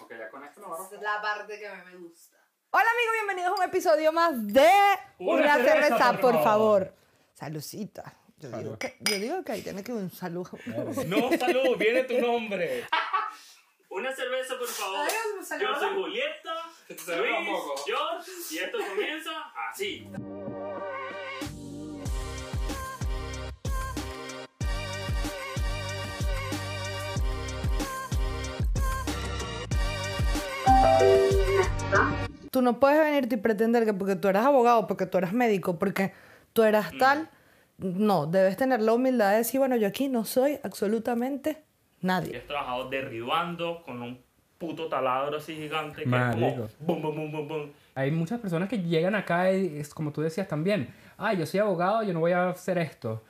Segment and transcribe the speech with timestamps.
[0.00, 2.36] Ok, ya con esto vamos Esa es la parte que a mí me gusta.
[2.70, 4.70] Hola amigos, bienvenidos a un episodio más de
[5.18, 6.44] Una Una, cerveza, cerveza, por por favor.
[6.44, 6.94] favor.
[7.34, 8.14] Saludcita.
[8.38, 8.62] Yo Salud.
[8.64, 10.50] digo, que, yo digo que ahí tiene que un saludo.
[11.06, 12.84] No, salud, viene tu nombre.
[13.88, 14.98] Una cerveza, por favor.
[14.98, 16.54] Ay, Yo soy Julieta,
[16.88, 17.48] Luis.
[17.86, 19.30] George, y esto comienza
[19.70, 20.06] así.
[32.50, 35.78] Tú no puedes venirte y pretender que porque tú eres abogado, porque tú eres médico,
[35.78, 36.12] porque
[36.52, 37.28] tú eras tal.
[37.78, 41.62] No, debes tener la humildad de decir, bueno, yo aquí no soy absolutamente
[42.02, 42.38] Y nadie.
[42.38, 44.18] has trabajado derribando con un
[44.58, 46.68] puto taladro así gigante que es como Marico.
[46.80, 47.70] bum, bum, bum, bum.
[47.94, 50.88] Hay muchas personas que llegan acá y es como tú decías también.
[51.18, 53.22] Ah, yo soy abogado, yo no voy a hacer esto.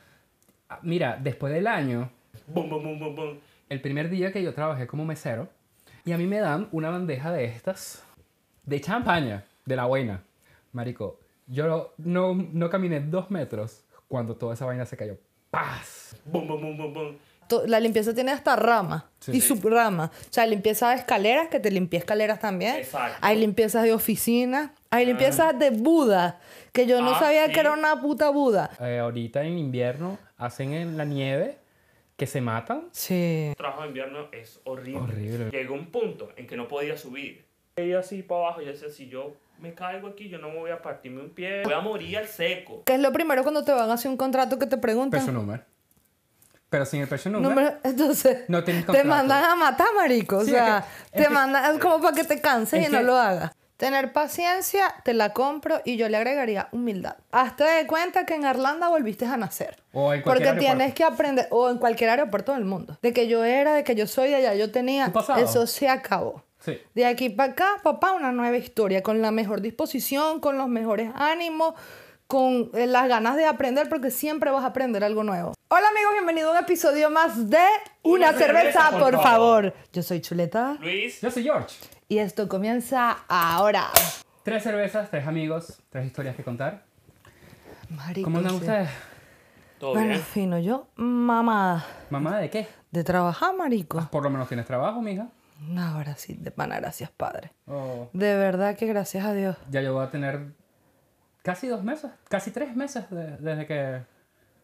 [0.68, 2.08] Ah, Mira, después del año,
[2.46, 3.38] bum, bum, bum.
[3.68, 5.48] el primer día que yo trabajé como mesero,
[6.04, 8.04] y a mí me dan una bandeja de estas,
[8.66, 10.22] de champaña, de la buena.
[10.72, 15.16] Marico, yo no, no caminé dos metros cuando toda esa vaina se cayó.
[15.50, 16.16] ¡Paz!
[16.24, 17.16] Bum, bum, bum, bum, bum.
[17.66, 19.30] La limpieza tiene hasta rama Sí.
[19.36, 20.06] y subrama.
[20.12, 22.74] O sea, hay limpieza de escaleras, que te limpia escaleras también.
[22.76, 23.18] Exacto.
[23.20, 24.74] Hay limpiezas de oficina.
[24.90, 26.40] Hay limpiezas de Buda,
[26.72, 27.52] que yo no Ah, sabía sí.
[27.52, 28.70] que era una puta Buda.
[28.80, 31.56] Eh, ahorita en invierno hacen en la nieve
[32.16, 32.88] que se matan.
[32.90, 33.46] Sí.
[33.50, 35.00] El trabajo de invierno es horrible.
[35.00, 35.50] Horrible.
[35.50, 37.45] Llegó un punto en que no podía subir.
[37.78, 40.70] Iba así para abajo y decía, si yo me caigo aquí, yo no me voy
[40.70, 41.62] a partirme un pie.
[41.62, 42.82] Voy a morir al seco.
[42.86, 45.20] ¿Qué es lo primero cuando te van a hacer un contrato que te preguntan?
[45.20, 45.62] Peso número.
[46.70, 47.50] Pero sin el peso número.
[47.50, 50.38] Número- entonces, No tienes te mandan a matar, marico.
[50.38, 52.88] O sea, es que- te es que- mandan, es como para que te canses es
[52.88, 53.52] y no lo hagas.
[53.76, 57.16] Tener paciencia, te la compro y yo le agregaría humildad.
[57.30, 59.76] Hazte de cuenta que en Irlanda volviste a nacer.
[59.92, 62.96] O en Porque tienes que aprender, o en cualquier aeropuerto del mundo.
[63.02, 65.12] De que yo era, de que yo soy, de allá yo tenía.
[65.36, 66.42] Eso se acabó.
[66.66, 66.80] Sí.
[66.96, 71.12] De aquí para acá, papá, una nueva historia, con la mejor disposición, con los mejores
[71.14, 71.74] ánimos,
[72.26, 75.54] con eh, las ganas de aprender, porque siempre vas a aprender algo nuevo.
[75.68, 77.58] Hola amigos, bienvenido a un episodio más de
[78.02, 79.64] Una, Una cerveza, cerveza, por, por favor.
[79.70, 79.74] favor.
[79.92, 81.76] Yo soy Chuleta Luis, Yo soy George.
[82.08, 83.84] y esto comienza ahora.
[84.42, 86.82] Tres cervezas, tres amigos, tres historias que contar.
[87.90, 88.88] Marico, ¿Cómo andan ustedes?
[89.78, 90.20] ¿todo Bueno, bien?
[90.20, 92.66] fino, yo, mamá, ¿Mamá de qué?
[92.90, 94.08] de trabajar, marico.
[94.10, 95.28] Por lo menos tienes trabajo, mija.
[95.78, 97.52] Ahora sí, de pana, gracias, padre.
[97.66, 99.56] O De verdad que gracias a Dios.
[99.70, 100.52] ya yo voy a tener
[101.42, 104.02] casi dos meses, casi tres meses de- desde que,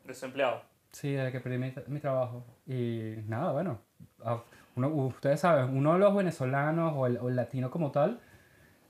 [0.04, 0.62] Desempleado.
[0.92, 2.44] sí, desde que perdí mi, mi trabajo.
[2.66, 3.78] Y nada, bueno,
[4.24, 4.42] a-
[4.76, 8.20] uno, ustedes saben, uno de los venezolanos o el, o el latino como tal,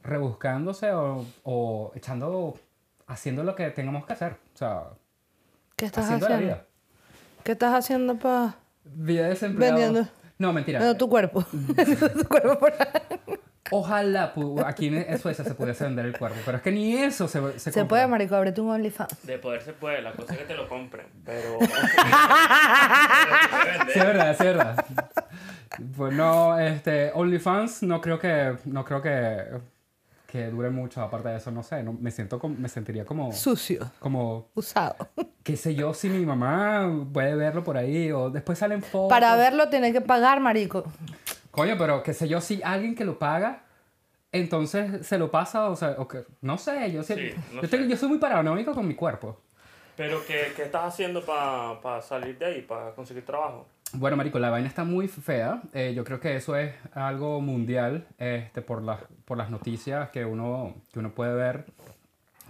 [0.02, 2.54] rebuscándose o, o echando,
[3.06, 4.32] haciendo lo que tengamos que hacer.
[4.54, 4.84] O sea,
[5.76, 6.56] ¿Qué estás haciendo la haciendo?
[6.56, 6.66] vida.
[7.44, 8.54] ¿Qué estás haciendo para...?
[8.84, 9.76] Vida de desempleado.
[9.76, 10.08] Vendiendo.
[10.42, 10.80] No, mentira.
[10.80, 11.44] No, tu cuerpo.
[11.52, 12.72] tu cuerpo por.
[13.70, 14.34] Ojalá
[14.66, 17.58] aquí en Suecia se pudiese vender el cuerpo, pero es que ni eso se, se,
[17.58, 17.88] Se compra.
[17.88, 19.24] puede, marico, ábrete un OnlyFans.
[19.24, 21.58] De poder se puede, la cosa es que te lo compren, pero...
[23.92, 24.84] Sí, es verdad, sí, es verdad.
[25.96, 29.44] Pues no, este, OnlyFans no creo que, no creo que,
[30.32, 33.32] que dure mucho, aparte de eso, no sé, no, me siento como, me sentiría como,
[33.32, 33.90] Sucio.
[33.98, 34.96] como, Usado.
[35.42, 39.10] qué sé yo, si mi mamá puede verlo por ahí, o después salen fotos.
[39.10, 40.84] Para verlo tienes que pagar, marico.
[41.50, 43.64] Coño, pero qué sé yo, si alguien que lo paga,
[44.32, 47.14] entonces se lo pasa, o sea, o que, no sé, yo, Sí,
[47.52, 47.90] no yo, tengo- sé.
[47.90, 49.38] yo soy muy paranoico con mi cuerpo.
[49.98, 53.66] Pero ¿qué, qué estás haciendo para salir de ahí, para conseguir trabajo?
[53.94, 55.60] Bueno, marico, la vaina está muy fea.
[55.74, 60.24] Eh, yo creo que eso es algo mundial este, por, las, por las noticias que
[60.24, 61.66] uno, que uno puede ver.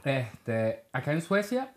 [0.05, 1.73] Este, acá en Suecia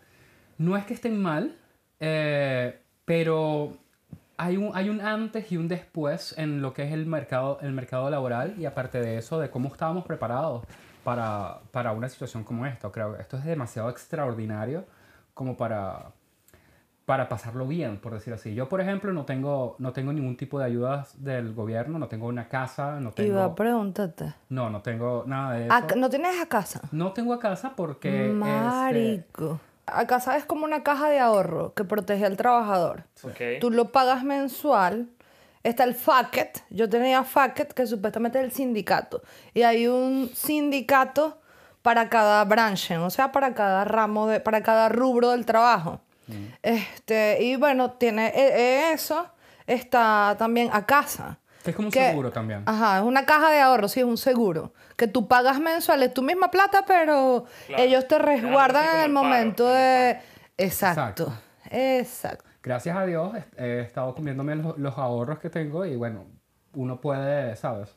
[0.58, 1.56] no es que estén mal,
[1.98, 3.76] eh, pero
[4.36, 7.72] hay un, hay un antes y un después en lo que es el mercado, el
[7.72, 10.64] mercado laboral y aparte de eso, de cómo estábamos preparados
[11.02, 12.90] para, para una situación como esta.
[12.90, 14.86] Creo que esto es demasiado extraordinario
[15.34, 16.12] como para,
[17.06, 18.52] para pasarlo bien, por decirlo así.
[18.54, 22.26] Yo, por ejemplo, no tengo, no tengo ningún tipo de ayudas del gobierno, no tengo
[22.26, 23.54] una casa, no Iba a tengo...
[23.54, 24.34] preguntarte.
[24.48, 25.72] No, no tengo nada de eso.
[25.72, 26.80] Acá- ¿No tienes a casa?
[26.90, 28.24] No tengo a casa porque...
[28.26, 29.60] este, Marico.
[29.86, 33.04] A casa es como una caja de ahorro que protege al trabajador.
[33.22, 33.60] Ok.
[33.60, 35.08] Tú lo pagas mensual.
[35.62, 36.64] Está el FACET.
[36.70, 39.22] Yo tenía FACET, que supuestamente es el sindicato.
[39.54, 41.38] Y hay un sindicato
[41.82, 46.00] para cada branch, o sea, para cada ramo, de, para cada rubro del trabajo.
[46.62, 49.26] Este, y bueno, tiene e- e- eso.
[49.66, 51.38] Está también a casa.
[51.64, 52.62] Que es como un que- seguro también.
[52.66, 54.72] Ajá, es una caja de ahorro, sí, es un seguro.
[54.96, 57.82] Que tú pagas mensual, es tu misma plata, pero Claro.
[57.82, 60.18] ellos te resguardan en el el paro, momento de...
[60.56, 61.32] Exacto,
[61.70, 62.44] exacto.
[62.62, 66.24] Gracias a Dios he he estado comiéndome los, los ahorros que tengo y bueno,
[66.74, 67.94] uno puede, ¿sabes?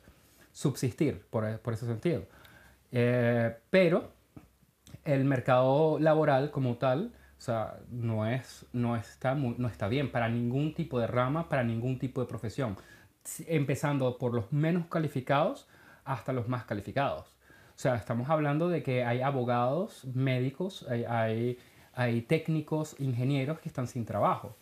[0.52, 2.24] subsistir por, por ese sentido.
[2.92, 4.12] Eh, pero
[5.06, 10.30] el mercado laboral como tal, o sea, no, es, no, está no está bien para
[10.30, 12.78] ningún tipo de rama, para ningún tipo de profesión.
[13.24, 15.68] Si- Empezando por los menos calificados
[16.06, 17.28] hasta los más calificados.
[17.76, 21.58] O sea, estamos hablando de que hay abogados, médicos, hay, hay,
[21.94, 24.58] hay técnicos, ingenieros que están sin trabajo.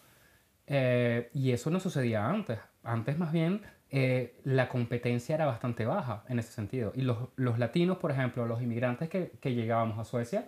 [0.68, 2.59] Eh, y eso no sucedía antes.
[2.83, 6.91] Antes más bien eh, la competencia era bastante baja en ese sentido.
[6.95, 10.47] Y los, los latinos, por ejemplo, los inmigrantes que, que llegábamos a Suecia,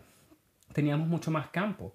[0.73, 1.93] teníamos mucho más campo.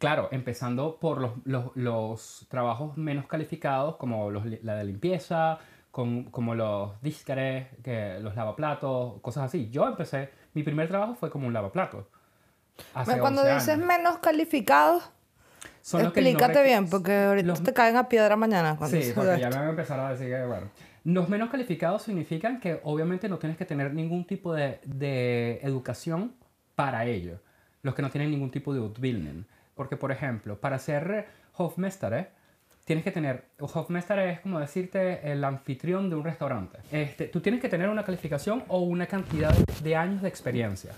[0.00, 5.58] Claro, empezando por los, los, los trabajos menos calificados, como los, la de limpieza,
[5.90, 9.68] con- como los díscares, que, los lavaplatos, cosas así.
[9.70, 12.06] Yo empecé, mi primer trabajo fue como un lavaplatos.
[12.94, 13.86] hace Cuando 11 dices años.
[13.86, 15.10] menos calificados,
[15.82, 18.76] Son los que no explícate requ- bien, porque ahorita los- te caen a piedra mañana.
[18.78, 20.70] Cuando Sí, porque ya me van a empezar a decir que, bueno.
[21.04, 26.34] Los menos calificados significan que obviamente no tienes que tener ningún tipo de, de educación
[26.74, 27.38] para ello.
[27.82, 29.44] Los que no tienen ningún tipo de Utbildung.
[29.80, 31.24] Porque, por ejemplo, para ser
[31.56, 32.28] Hofmestare,
[32.84, 33.44] tienes que tener...
[33.60, 36.80] Hofmestare es como decirte el anfitrión de un restaurante.
[36.92, 40.92] Este, tú tienes que tener una calificación o una cantidad de años de experiencia.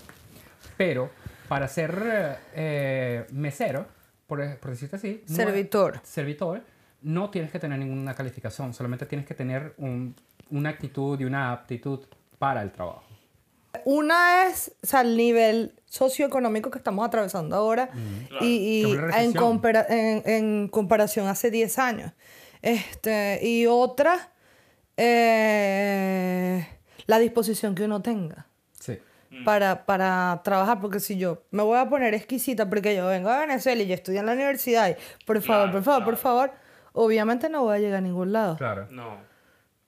[0.75, 1.11] Pero
[1.47, 3.85] para ser eh, mesero,
[4.27, 5.23] por, por decirte así...
[5.29, 6.01] no Servitor.
[6.03, 6.61] servitor,
[7.03, 10.13] no tienes que tener ninguna calificación, solamente tienes que tener un-
[10.49, 12.01] una actitud y una aptitud
[12.37, 13.05] para el trabajo.
[13.85, 17.89] Una es o sea, el nivel socioeconómico que estamos atravesando ahora
[18.29, 18.45] Claro.
[18.45, 18.83] y,
[19.17, 22.11] en, compara- en, en comparación hace 10 años.
[22.61, 24.31] Este, y otra,
[24.97, 26.67] eh,
[27.07, 28.47] la disposición que uno tenga
[28.79, 28.99] Sí.
[29.43, 33.39] para, para trabajar, porque si yo me voy a poner exquisita porque yo vengo de
[33.39, 36.51] Venezuela y yo estudio en la universidad y por favor, Claro, por favor, por favor,
[36.93, 38.55] obviamente no voy a llegar a ningún lado.
[38.57, 38.87] Claro.
[38.91, 39.17] No.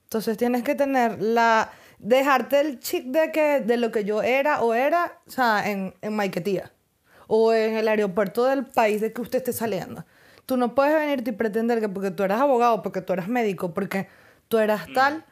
[0.06, 1.72] Entonces tienes que tener la...
[2.00, 5.94] Dejarte el chip de, que, de lo que yo era o era, o sea, en,
[6.02, 6.72] en Maiquetía.
[7.28, 10.06] O en el aeropuerto del país de que usted esté saliendo.
[10.46, 13.74] Tú no puedes venirte y pretender que porque tú eras abogado, porque tú eras médico,
[13.74, 14.08] porque
[14.48, 15.26] tú eras tal...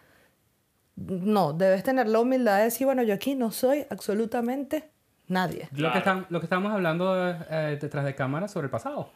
[0.95, 4.91] No, debes tener la humildad de decir, bueno, yo aquí no soy absolutamente
[5.27, 5.69] nadie.
[5.75, 9.09] Lo, que están, lo que estamos hablando eh, detrás de cámara sobre el pasado.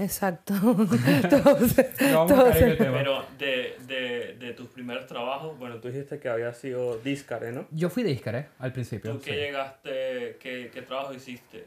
[0.00, 0.54] Exacto.
[1.06, 2.26] Entonces, No.
[2.26, 7.66] Pero de, de, de tus primeros trabajos, bueno, tú dijiste que había sido Discare, ¿no?
[7.70, 9.12] Yo fui discare al principio.
[9.12, 9.36] ¿Tú qué sí.
[9.36, 11.66] llegaste, qué, qué trabajo hiciste?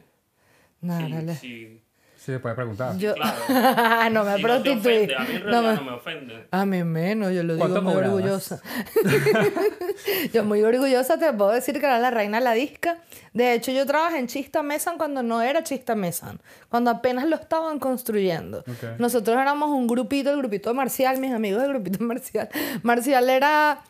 [0.80, 1.80] Nada, Sí, sí,
[2.24, 2.96] Sí, se puede preguntar.
[2.96, 3.14] Yo...
[3.14, 3.36] claro.
[4.10, 6.46] no me Y no te ofende, a mí en No me- no me ofende.
[6.50, 8.14] A mí menos, yo lo digo ¿Cuánto muy cobrabas?
[8.16, 8.60] orgullosa.
[10.32, 12.98] yo muy orgullosa te puedo decir que era la reina de la disca.
[13.32, 17.36] De hecho, yo trabajé en Chista Mesan cuando no era Chista Mesan, cuando apenas lo
[17.36, 18.60] estaban construyendo.
[18.60, 18.98] Ok.
[18.98, 22.48] Nosotros éramos un grupito, el grupito de Marcial, mis amigos del grupito de Marcial.
[22.82, 23.82] Marcial era...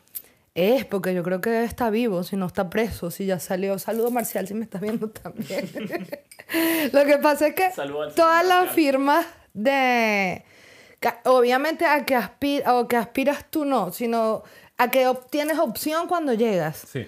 [0.55, 3.77] Es, porque yo creo que está vivo, si no está preso, si ya salió.
[3.79, 5.69] Saludo Marcial si me estás viendo también.
[6.93, 7.71] Lo que pasa es que
[8.15, 10.45] todas las firmas de...
[11.25, 14.43] Obviamente a que, aspir, o que aspiras tú no, sino
[14.79, 16.85] a que obtienes opción cuando llegas.
[16.91, 17.07] Sí.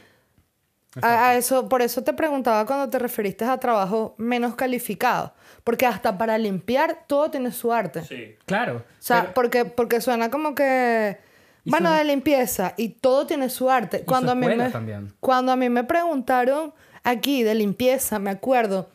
[1.01, 5.35] A, a eso, por eso te preguntaba cuando te referiste a trabajo menos calificado.
[5.65, 8.03] Porque hasta para limpiar todo tiene su arte.
[8.05, 8.37] Sí.
[8.45, 8.79] Claro.
[8.79, 11.19] O sea, pero- porque, porque suena como que.
[11.67, 13.99] Y Bueno, de limpieza y todo tiene su arte.
[13.99, 15.13] su Cuando a, mí me, también.
[15.21, 18.89] cuando a mí me preguntaron aquí de limpieza, me acuerdo,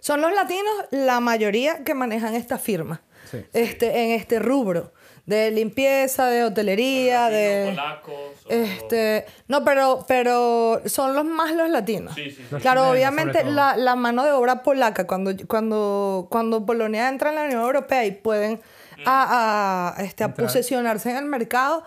[0.00, 3.02] son los latinos la mayoría que manejan esta firma.
[3.30, 3.38] Sí.
[3.52, 4.92] Este, en este rubro.
[5.26, 7.66] De limpieza, de hotelería, Latinos, de.
[7.70, 8.14] polacos.
[8.46, 12.14] o- Este, no, pero, pero son los más los latinos.
[12.14, 12.42] Sí, sí, sí.
[12.50, 17.36] Los Claro, obviamente la, la mano de obra polaca, cuando, cuando, cuando Polonia entra en
[17.36, 18.60] la Unión Europea y pueden
[19.04, 21.82] a, a, este, a posesionarse en el mercado,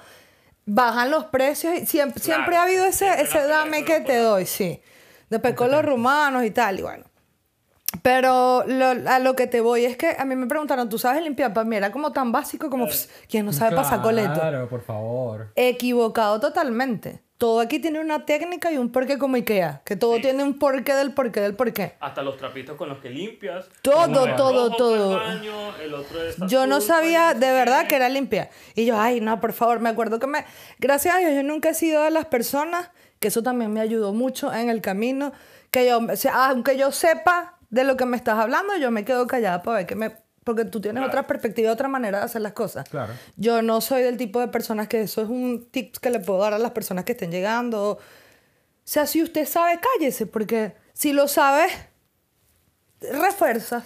[0.65, 4.45] bajan los precios y siempre, Claro, siempre ha habido ese, ese dame que te doy,
[4.45, 4.81] sí.
[5.29, 7.05] Después con los rumanos y tal, y bueno.
[8.01, 11.21] Pero lo- a lo que te voy es que a mí me preguntaron, ¿tú sabes
[11.23, 11.53] limpiar?
[11.53, 14.33] Para mí era como tan básico como, "Pss, ¿quién no sabe pasar coleto?
[14.33, 15.51] Claro, por favor.
[15.55, 17.21] Equivocado totalmente.
[17.43, 19.81] Todo aquí tiene una técnica y un porqué como Ikea.
[19.83, 21.97] Que todo tiene un porqué del porqué del porqué.
[21.99, 23.67] Hasta los trapitos con los que limpias.
[23.81, 24.07] Todo,
[24.37, 25.17] todo, rojo todo.
[25.17, 27.87] para el baño, el otro es Yo no sabía de verdad qué.
[27.89, 28.49] que era limpia.
[28.75, 30.45] Y yo, ay, no, por favor, me acuerdo que me...
[30.79, 34.13] Gracias a Dios, yo nunca he sido de las personas, que eso también me ayudó
[34.13, 35.33] mucho en el camino,
[35.69, 39.03] que yo, o sea, aunque yo sepa de lo que me estás hablando, yo me
[39.03, 40.15] quedo callada para ver que me...
[40.43, 41.07] Porque tú tienes Claro.
[41.11, 42.87] otra perspectiva, otra manera de hacer las cosas.
[42.89, 43.13] Claro.
[43.37, 46.39] Yo no soy del tipo de personas que eso es un tip que le puedo
[46.39, 47.91] dar a las personas que estén llegando.
[47.91, 47.99] O
[48.83, 51.71] sea, si usted sabe, cállese, porque si lo sabes,
[53.01, 53.85] refuerzas.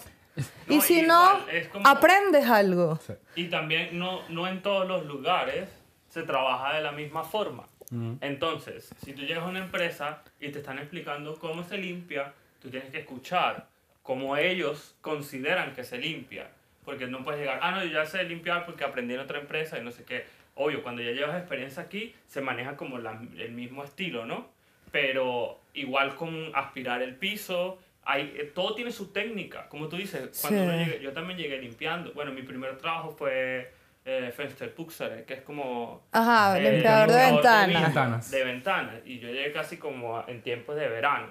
[0.70, 3.00] y No, si igual, no, como- aprendes algo.
[3.06, 3.14] Sí.
[3.36, 5.68] Y también no, no en todos los lugares
[6.10, 7.68] se trabaja de la misma forma.
[7.90, 8.14] Mm.
[8.22, 12.70] Entonces, si tú llegas a una empresa y te están explicando cómo se limpia, tú
[12.70, 13.68] tienes que escuchar
[14.08, 16.48] cómo ellos consideran que se limpia.
[16.86, 19.78] Porque no puedes llegar, ah, no, yo ya sé limpiar porque aprendí en otra empresa
[19.78, 20.24] y no sé qué.
[20.56, 24.48] Obvio, cuando ya llevas experiencia aquí, se maneja como la- el mismo estilo, ¿no?
[24.94, 29.68] Pero igual con aspirar el piso, hay, eh, todo tiene su técnica.
[29.68, 30.66] Como tú dices, cuando Sí.
[30.70, 32.14] uno llegue- yo también llegué limpiando.
[32.14, 33.74] Bueno, mi primer trabajo fue
[34.10, 38.32] eh, Fensterpuxer, que es como Ajá, eh, limpiador de vidrio, Ventanas.
[38.32, 38.96] De ventanas.
[39.06, 41.28] Y yo llegué casi como en tiempos de verano.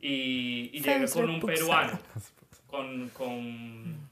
[0.00, 1.98] Y, y llegué con un peruano.
[2.66, 4.08] Con, con,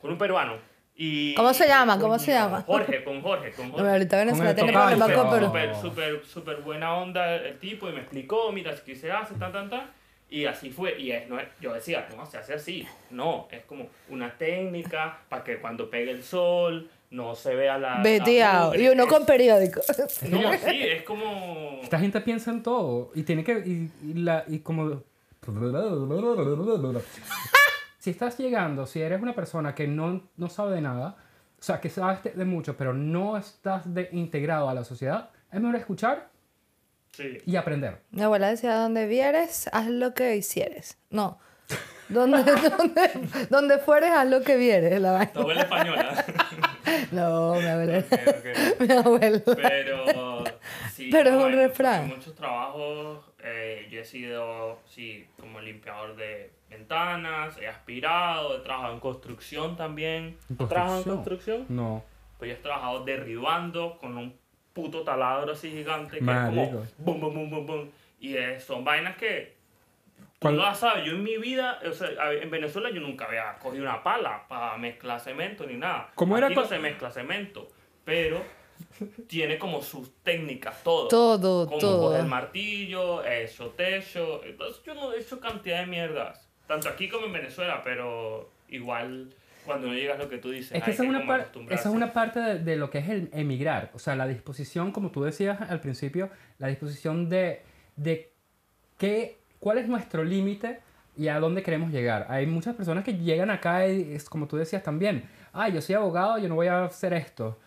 [0.00, 0.56] con un peruano.
[0.94, 1.94] Y, ¿Cómo se llama?
[1.98, 2.62] ¿Cómo con se llama?
[2.66, 3.90] Jorge, con Jorge, con No, Jorge.
[3.90, 5.74] ahorita Venezuela el tiene problemas con pero- Perú.
[5.74, 5.76] Súper,
[6.20, 9.70] súper, súper buena onda el tipo y me explicó, mira, así se hace, tan, tan,
[9.70, 9.90] tan.
[10.28, 10.98] Y así fue.
[11.00, 12.86] Y es, no es- yo decía, no, se hace así.
[13.10, 18.00] No, es como una técnica para que cuando pegue el sol no se vea la...
[18.02, 18.74] Veteado.
[18.74, 19.80] Y uno con periódico.
[20.30, 21.80] No, sí, es como...
[21.82, 23.52] Esta gente piensa en todo y tiene que.
[23.58, 25.02] Y, y la, y como.
[27.98, 31.16] Si estás llegando, si eres una persona que no, no sabe de nada,
[31.58, 35.60] o sea, que sabes de, mucho, pero no estás de, integrado a la sociedad, es
[35.60, 36.30] mejor escuchar
[37.12, 37.38] Sí.
[37.44, 38.00] y aprender.
[38.10, 40.96] Mi abuela decía, donde vieres, haz lo que hicieres.
[41.10, 41.38] No.
[42.08, 42.42] Donde,
[42.78, 43.10] donde,
[43.50, 44.98] donde fueres, haz lo que vieres.
[45.00, 45.32] La vaina.
[45.32, 46.24] Tu abuela española.
[47.10, 47.98] No, mi abuela.
[47.98, 48.80] Ok, ok.
[48.88, 49.40] Mi abuela.
[49.44, 50.41] Pero
[50.92, 52.02] sí, Pero es no, un hay refrán.
[52.04, 58.60] muchos- Muchos trabajos, eh, yo he sido, sí, como limpiador de ventanas, he aspirado, he
[58.60, 60.38] trabajado en construcción también.
[60.50, 61.66] ¿En ¿Has trabajado en construcción?
[61.68, 62.04] No.
[62.38, 64.36] Pues yo he trabajado derribando con un
[64.72, 66.66] puto taladro así gigante que es como
[66.98, 67.90] bum, bum, bum, bum, bum.
[68.20, 69.56] Y eh, son vainas que
[70.16, 71.04] tú ¿Cuál- no las sabes.
[71.04, 74.76] Yo en mi vida, o sea, en Venezuela yo nunca había cogido una pala para
[74.78, 76.10] mezclar cemento ni nada.
[76.14, 77.68] ¿Cómo era Aquí no se mezcla cemento,
[78.04, 78.42] pero
[79.26, 81.08] tiene como sus técnicas todo.
[81.08, 82.16] Todo, como todo.
[82.16, 84.42] el martillo, eso, techo.
[84.44, 86.48] Entonces yo no he hecho cantidad de mierdas.
[86.66, 89.34] Tanto aquí como en Venezuela, pero igual
[89.66, 90.72] cuando no llegas lo que tú dices.
[90.72, 92.98] Es que hay esa es, una par- esa es una parte de, de lo que
[92.98, 93.90] es el emigrar.
[93.94, 97.62] O sea, la disposición, como tú decías al principio, la disposición de,
[97.96, 98.32] de
[98.98, 100.80] qué, cuál es nuestro límite
[101.16, 102.26] y a dónde queremos llegar.
[102.30, 105.94] Hay muchas personas que llegan acá y, es como tú decías también, ah, yo soy
[105.94, 107.58] abogado, yo no voy a hacer esto.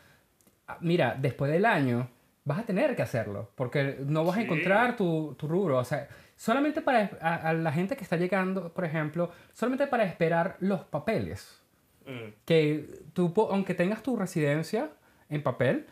[0.68, 2.10] Ah, Mira, después del año
[2.44, 4.46] vas a tener que hacerlo, porque no vas a Sí.
[4.46, 5.78] encontrar tu, tu rubro.
[5.78, 10.04] O sea, solamente para a, a la gente que está llegando, por ejemplo, solamente para
[10.04, 11.62] esperar los papeles
[12.08, 12.34] Mm.
[12.46, 14.92] que tú, aunque tengas tu residencia
[15.28, 15.88] en papel,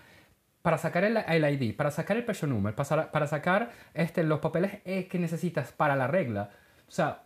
[0.61, 4.39] para sacar el, el ID, para sacar el pecho number, para, para sacar este, los
[4.39, 6.51] papeles eh, que necesitas para la regla,
[6.87, 7.23] o sea,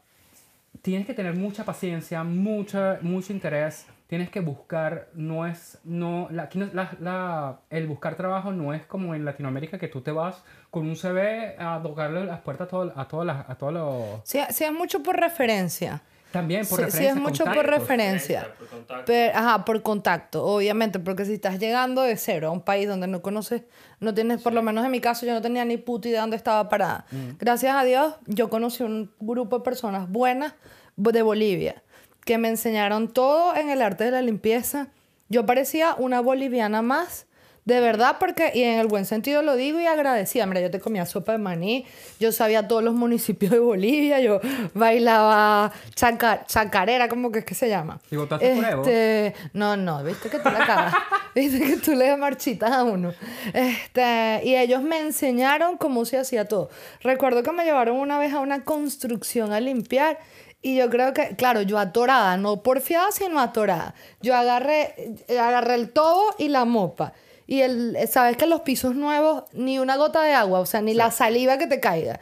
[0.82, 6.50] tienes que tener mucha paciencia, mucha, mucho interés, tienes que buscar, no es, no, la,
[6.74, 10.88] la- la- el buscar trabajo no es como en Latinoamérica que tú te vas con
[10.88, 14.22] un CV a tocarle las puertas a, todo- a, todas las- a todos los...
[14.24, 16.02] Sí, es mucho por referencia.
[16.38, 18.54] También por Sí, sí, referencia, es mucho por referencia.
[18.58, 19.04] Por contacto.
[19.06, 23.08] Pero, ajá, por contacto, obviamente, porque si estás llegando de cero a un país donde
[23.08, 23.64] no conoces,
[24.00, 26.36] no tienes, por lo menos en mi caso, yo no tenía ni puta idea dónde
[26.36, 27.06] estaba parada.
[27.40, 30.54] Gracias a Dios, yo conocí un grupo de personas buenas
[30.96, 31.84] de Bolivia
[32.26, 34.90] que me enseñaron todo en el arte de la limpieza.
[35.30, 37.27] Yo parecía una boliviana más,
[37.68, 40.46] de verdad, porque, y en el buen sentido lo digo y agradecida.
[40.46, 41.86] Mira, yo te comía sopa de maní,
[42.18, 44.40] yo sabía todos los municipios de Bolivia, yo
[44.74, 48.00] bailaba chaca- chacarera, ¿cómo que es que se llama?
[48.10, 48.54] ¿Y votaste?
[48.58, 50.94] Este, no, no, viste que tú la cagas.
[51.36, 53.14] viste que tú le das marchitas a uno.
[53.54, 56.70] Este, y ellos me enseñaron cómo se hacía todo.
[57.02, 60.20] Recuerdo que me llevaron una vez a una construcción a limpiar.
[60.62, 63.94] Y yo creo que, claro, yo atorada, no porfiada, sino atorada.
[64.22, 67.14] Yo agarré, agarré el tobo y la mopa.
[67.48, 70.94] Y el, sabes que los pisos nuevos, ni una gota de agua, o sea, ni
[70.94, 72.20] la saliva que te caiga.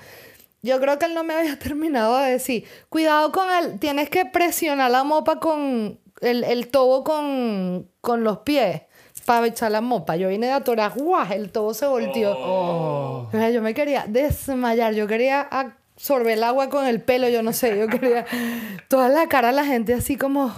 [0.62, 4.26] Yo creo que él no me había terminado de decir, cuidado con él, tienes que
[4.26, 8.84] presionar la mopa con el, el tobo con, con los pies
[9.26, 10.16] para echar la mopa.
[10.16, 11.32] Yo vine de atorar, ¡guau!
[11.32, 12.36] El tobo se volteó.
[12.38, 13.30] Oh.
[13.52, 15.48] Yo me quería desmayar, yo quería
[15.96, 18.26] absorber el agua con el pelo, yo no sé, yo quería
[18.90, 20.54] toda la cara de la gente así como.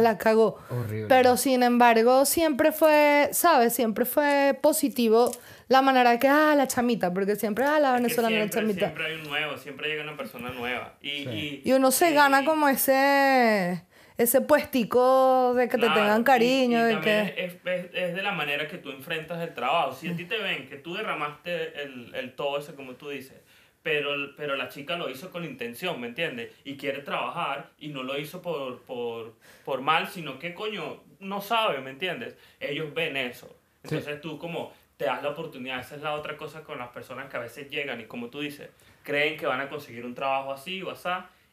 [0.00, 0.58] La cagó.
[0.70, 1.06] Horrible.
[1.08, 3.74] Pero sin embargo, siempre fue, ¿sabes?
[3.74, 5.30] Siempre fue positivo
[5.68, 8.86] la manera de que, ah, la chamita, porque siempre, ah, la venezolana, la chamita.
[8.86, 10.94] siempre hay un nuevo, siempre llega una persona nueva.
[11.00, 13.84] Y, y, Y uno se y- gana como ese,
[14.18, 17.44] ese puestico de que te Claro, tengan y- cariño, y de también que...
[17.44, 19.92] es, es- es de la manera que tú enfrentas el trabajo.
[19.94, 23.36] Si a ti te ven que tú derramaste el, el todo ese, como tú dices,
[23.82, 26.52] pero, pero la chica lo hizo con intención, ¿me entiendes?
[26.64, 29.34] Y quiere trabajar y no lo hizo por, por,
[29.64, 32.36] por mal, sino que coño, no sabe, ¿me entiendes?
[32.58, 33.56] Ellos ven eso.
[33.82, 35.80] Entonces tú como te das la oportunidad.
[35.80, 38.40] Esa es la otra cosa con las personas que a veces llegan y como tú
[38.40, 38.68] dices,
[39.02, 41.08] creen que van a conseguir un trabajo así o así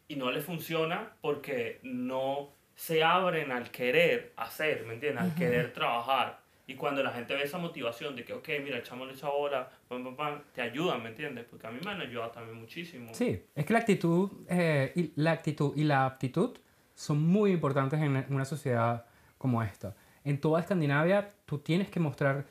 [0.06, 5.24] y no les funciona porque no se abren al querer hacer, ¿me entiendes?
[5.24, 6.40] Al querer trabajar.
[6.68, 9.26] Y cuando la gente ve esa motivación de que, ok, mira, el chamo lo hizo
[9.26, 11.46] ahora, pam, pam, pam, te ayudan, ¿me entiendes?
[11.46, 13.14] Porque a mí me han ayudado también muchísimo.
[13.14, 16.58] Sí, es que la actitud, eh, y la actitud y la aptitud
[16.94, 19.06] son muy importantes en una sociedad
[19.38, 19.96] como esta.
[20.24, 22.44] En toda Escandinavia tú tienes que mostrar,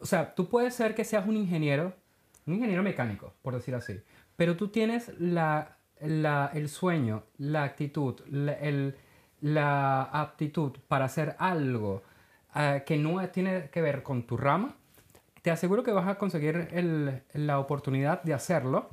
[0.00, 1.92] o sea, tú puedes ser que seas un ingeniero,
[2.46, 4.00] un ingeniero mecánico, por decir así,
[4.34, 8.96] pero tú tienes la, la, el sueño, la actitud, la, el,
[9.42, 12.02] la aptitud para hacer algo
[12.54, 14.74] eh, que no tiene que ver con tu rama,
[15.42, 18.90] te aseguro que vas a conseguir el- la oportunidad de hacerlo,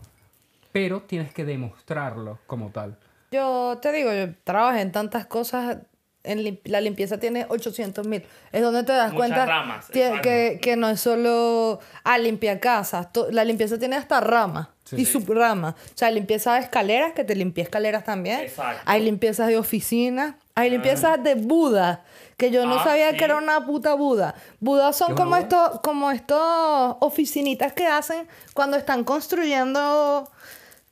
[0.72, 2.98] pero tienes que demostrarlo como tal.
[3.32, 5.78] Yo te digo, yo trabajé en tantas cosas.
[6.24, 8.24] En lim- la limpieza tiene 800 mil.
[8.52, 13.10] Es donde te das Muchas cuenta ramas, que, que no es solo ah, limpia casas.
[13.32, 14.98] La limpieza tiene hasta ramas Sí.
[15.02, 15.74] y subramas.
[15.76, 18.40] O sea, limpieza de escaleras, que te limpia escaleras también.
[18.42, 18.82] Exacto.
[18.86, 20.36] Hay limpiezas de oficinas.
[20.58, 22.06] Hay limpiezas de Buda,
[22.38, 23.18] que yo no Ah, sabía sí.
[23.18, 24.36] que era una puta Buda.
[24.62, 30.30] Buda son ¿Qué es una como estos, como estos oficinitas que hacen cuando están construyendo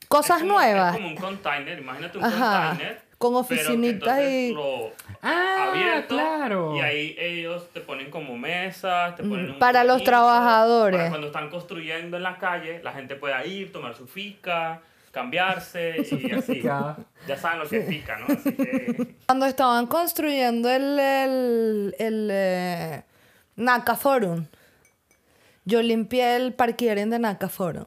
[0.08, 0.90] cosas Es como- nuevas.
[0.94, 3.00] Es como un container, imagínate un Ajá, container.
[3.16, 4.90] con pero que oficinitas y- lo
[5.22, 6.76] Ah, abierto, claro.
[6.76, 10.98] Y ahí ellos te ponen como mesas, te ponen un para los trabajadores.
[10.98, 14.82] Para cuando están construyendo en la calle, la gente pueda ir, tomar su fica,
[15.14, 16.60] cambiarse y así.
[16.62, 18.26] Ya saben lo que es fica, ¿no?
[18.34, 19.16] Así que...
[19.26, 23.04] Cuando estaban construyendo el, el, el eh,
[23.56, 24.46] Naka Forum,
[25.64, 27.86] yo limpié el parquieren de Naka Forum.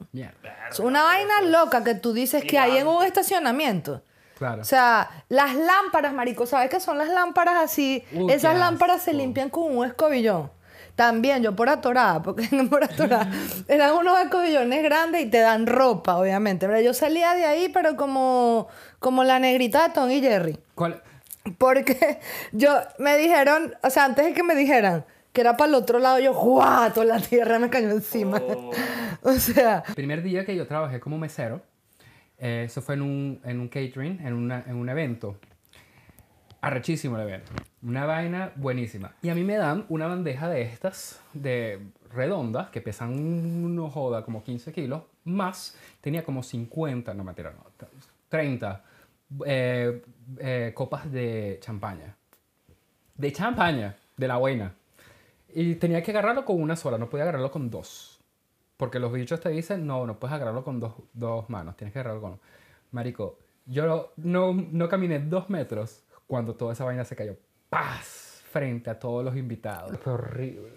[0.70, 4.02] Es una vaina loca que tú dices que hay en un estacionamiento.
[4.36, 4.62] Claro.
[4.62, 8.04] O sea, las lámparas, marico, ¿sabes qué son las lámparas así?
[8.12, 10.50] Uy, Esas lámparas se limpian con un escobillón.
[10.98, 13.30] También yo por atorada, porque por atorada
[13.68, 16.66] eran unos escobillones grandes y te dan ropa, obviamente.
[16.66, 18.66] Pero yo salía de ahí, pero como,
[18.98, 20.58] como la negrita de Tom y Jerry.
[20.74, 21.00] ¿Cuál?
[21.56, 22.18] Porque
[22.50, 26.00] yo me dijeron, o sea, antes de que me dijeran que era para el otro
[26.00, 26.92] lado, yo, ¡guau!
[26.92, 28.42] Toda la tierra me cayó encima.
[28.44, 28.72] Oh,
[29.22, 31.62] O sea, El primer día que yo trabajé como mesero,
[32.38, 35.36] eh, eso fue en un, en un catering, en, una- en un evento.
[36.60, 37.52] Arrechísimo el evento.
[37.82, 39.14] Una vaina buenísima.
[39.22, 41.80] Y a mí me dan una bandeja de estas, de
[42.12, 47.64] redondas, que pesan, no joda, como 15 kilos, más tenía como 50, no mentira, no,
[48.28, 48.84] 30
[49.44, 50.02] eh,
[50.38, 52.16] eh, copas de champaña.
[53.14, 54.74] De champaña, de la buena.
[55.54, 58.20] Y tenía que agarrarlo con una sola, no podía agarrarlo con dos.
[58.76, 62.00] Porque los bichos te dicen, no, no puedes agarrarlo con dos, dos manos, tienes que
[62.00, 62.40] agarrarlo con...
[62.90, 67.36] Marico, yo no, no caminé dos metros cuando toda esa vaina se cayó.
[67.68, 68.42] ¡Paz!
[68.50, 69.98] Frente a todos los invitados.
[69.98, 70.70] Fue horrible.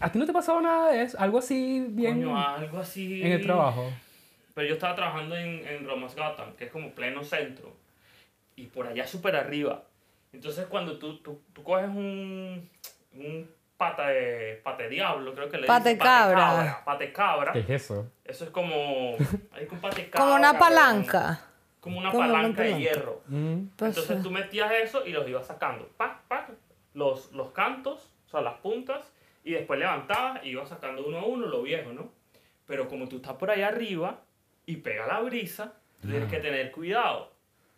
[0.00, 1.18] ¿A ti no te pasaba nada de eso?
[1.18, 3.22] Algo así bien coño, algo así...
[3.22, 3.90] en el trabajo.
[4.54, 7.74] Pero yo estaba trabajando en, en Romasgatan, que es como pleno centro,
[8.56, 9.84] y por allá súper arriba.
[10.32, 12.68] Entonces cuando tú, tú, tú coges un,
[13.14, 16.36] un pata de, pate diablo, creo que le Pate dicen, cabra.
[16.36, 18.10] cabra, pate cabra, ¿Qué es eso?
[18.24, 19.16] eso es como,
[19.52, 21.40] hay un pate como cabra, una palanca.
[21.86, 23.22] Como una Como una palanca de hierro.
[23.28, 23.66] Mm.
[23.76, 25.88] Pues, Entonces tú metías eso y los ibas sacando.
[25.96, 26.48] Pa, pa,
[26.94, 29.08] los, los cantos, o sea, las puntas,
[29.44, 32.10] y después levantabas y ibas sacando uno a uno lo viejo, ¿no?
[32.66, 34.18] Pero como tú estás por allá arriba
[34.66, 37.30] y pega la brisa, tú tienes que tener cuidado.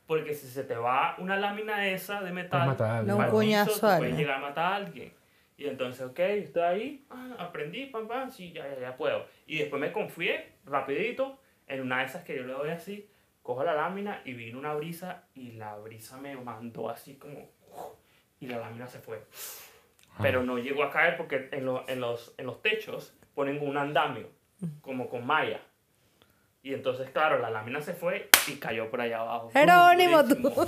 [0.07, 3.14] Porque si se te va una lámina esa de metal, alguien.
[3.14, 3.66] Un a
[3.99, 5.12] puedes llegar a matar a alguien.
[5.59, 9.27] Y entonces, ok, estoy ahí, ah, aprendí, pam, pam, sí, ya, ya, ya puedo.
[9.47, 13.07] Y después me confié, rapidito, en una de esas que yo le doy así,
[13.48, 17.48] cojo la lámina y vino una brisa y la brisa me mandó así como...
[18.40, 19.22] Y la lámina se fue.
[20.20, 23.78] Pero no llegó a caer porque en, lo- en, los, en los techos ponen un
[23.78, 24.28] andamio,
[24.82, 25.61] como con malla.
[26.62, 29.48] Y entonces, claro, la lámina se fue y cayó por allá abajo.
[29.54, 30.52] Jerónimo, tú.
[30.54, 30.66] Oh,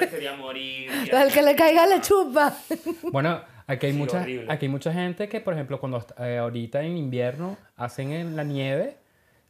[0.00, 0.90] me quería morir.
[1.14, 2.56] Al que le caiga la chupa.
[3.12, 4.52] Bueno, aquí hay, Sí, mucha, horrible.
[4.52, 8.42] aquí hay mucha gente que, por ejemplo, cuando eh, ahorita en invierno hacen en la
[8.42, 8.96] nieve,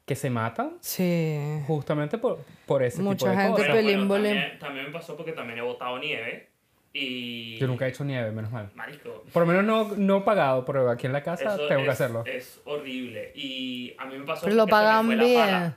[0.09, 1.61] que se matan Sí.
[1.69, 3.67] justamente por, por ese Mucha tipo de gente cosas.
[3.67, 6.49] Pero pelín, bueno, también, también me pasó porque también he botado nieve
[6.93, 7.57] y...
[7.59, 8.71] Yo nunca he hecho nieve, menos mal.
[8.75, 11.89] Marico, Por lo menos no, no pagado, pero aquí en la casa eso tengo que
[11.89, 12.25] es- hacerlo.
[12.27, 13.31] Es horrible.
[13.37, 15.77] Y a mí me pasó Pero lo pagan bien.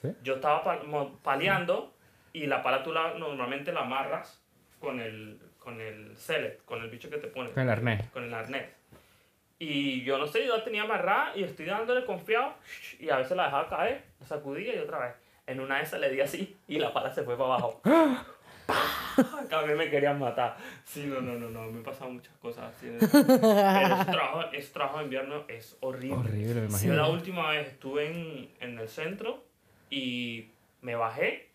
[0.00, 0.08] ¿Sí?
[0.24, 1.94] Yo estaba pa- mo- paleando
[2.32, 4.42] y la pala tú la, normalmente la amarras
[4.80, 7.50] con el, con el select, con el bicho que te pone.
[7.50, 8.08] Con el arnés.
[8.10, 8.64] Con el arnés.
[9.58, 12.54] Y yo no sé, yo la tenía amarrada y estoy dándole confiado
[13.00, 15.14] y a veces la dejaba caer, la sacudía y otra vez.
[15.46, 17.80] En una de esas le di así y la pala se fue para abajo.
[19.66, 20.56] Mí me querían matar.
[20.84, 22.86] Sí, no, no, no, no, me pasaban muchas cosas así.
[23.00, 26.16] Pero ese trabajo, ese trabajo de invierno es horrible.
[26.18, 26.94] Horrible, me Yo imagino.
[26.94, 29.42] la última vez estuve en, en el centro
[29.90, 30.50] y
[30.82, 31.48] me bajé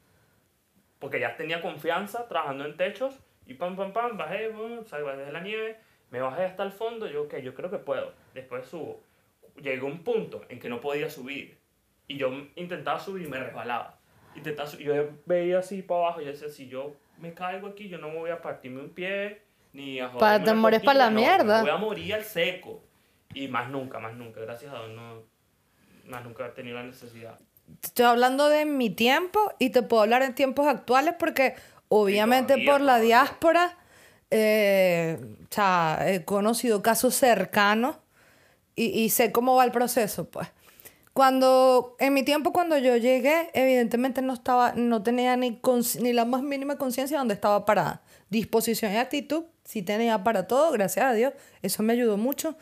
[1.00, 5.22] porque ya tenía confianza trabajando en techos y pam, pam, pam, bajé, boom, salí bajé
[5.26, 5.78] de la nieve,
[6.14, 9.02] me bajé hasta el fondo, yo, ok, yo creo que puedo, después subo.
[9.60, 11.58] Llegó un punto en que no podía subir
[12.08, 13.98] y yo intentaba subir y me resbalaba.
[14.36, 14.94] Intentaba su- yo
[15.26, 18.18] veía así para abajo y yo decía, si yo me caigo aquí, yo no me
[18.20, 19.42] voy a partirme un pie
[19.74, 21.62] ni a Pa- joderme te mueres pa' la no, mierda.
[21.62, 22.84] voy a morir al seco.
[23.34, 25.24] Y más nunca, más nunca, gracias a Dios, no,
[26.06, 27.40] más nunca he tenido la necesidad.
[27.82, 31.56] Estoy hablando de mi tiempo y te puedo hablar en tiempos actuales porque
[31.88, 33.78] obviamente todavía, por la diáspora
[34.36, 37.98] eh, o sea, he conocido casos cercanos
[38.76, 40.48] y, y sé cómo va el proceso, pues.
[41.14, 45.62] Cuando, en mi tiempo cuando yo llegué, evidentemente no estaba, no tenía ni,
[46.02, 48.02] ni la más mínima conciencia de dónde estaba parada.
[48.32, 52.58] Disposición y actitud, sí tenía para todo, gracias a Dios, eso me ayudó mucho.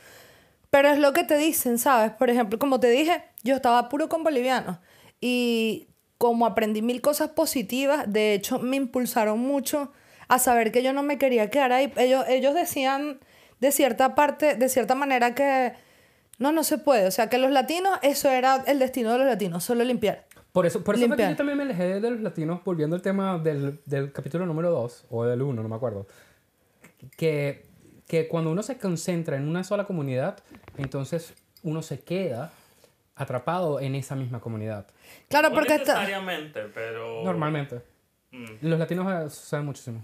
[0.69, 2.12] Pero es lo que te dicen, ¿sabes?
[2.12, 4.79] Por ejemplo, como te dije, yo estaba puro con bolivianos
[5.21, 9.93] y como aprendí mil cosas positivas, de hecho me impulsaron mucho
[10.34, 11.91] a saber que yo no me quería quedar ahí.
[11.98, 13.20] Ellos, ellos decían
[13.60, 15.74] de cierta parte, de cierta manera que
[16.39, 17.06] no, no se puede.
[17.08, 20.26] O sea, que los latinos, eso era el destino de los latinos, solo limpiar.
[20.52, 23.02] Por eso, por eso fue que yo también me alejé de los latinos, volviendo al
[23.02, 26.08] tema del, del capítulo número 2, o del 1, no me acuerdo.
[27.17, 27.65] Que,
[28.08, 30.39] que cuando uno se concentra en una sola comunidad,
[30.78, 32.52] entonces uno se queda
[33.15, 34.88] atrapado en esa misma comunidad.
[35.30, 37.24] Claro, no porque está- necesariamente, pero...
[37.24, 37.82] Normalmente.
[38.32, 38.46] Mm.
[38.62, 40.04] Los latinos eh, sucede muchísimo.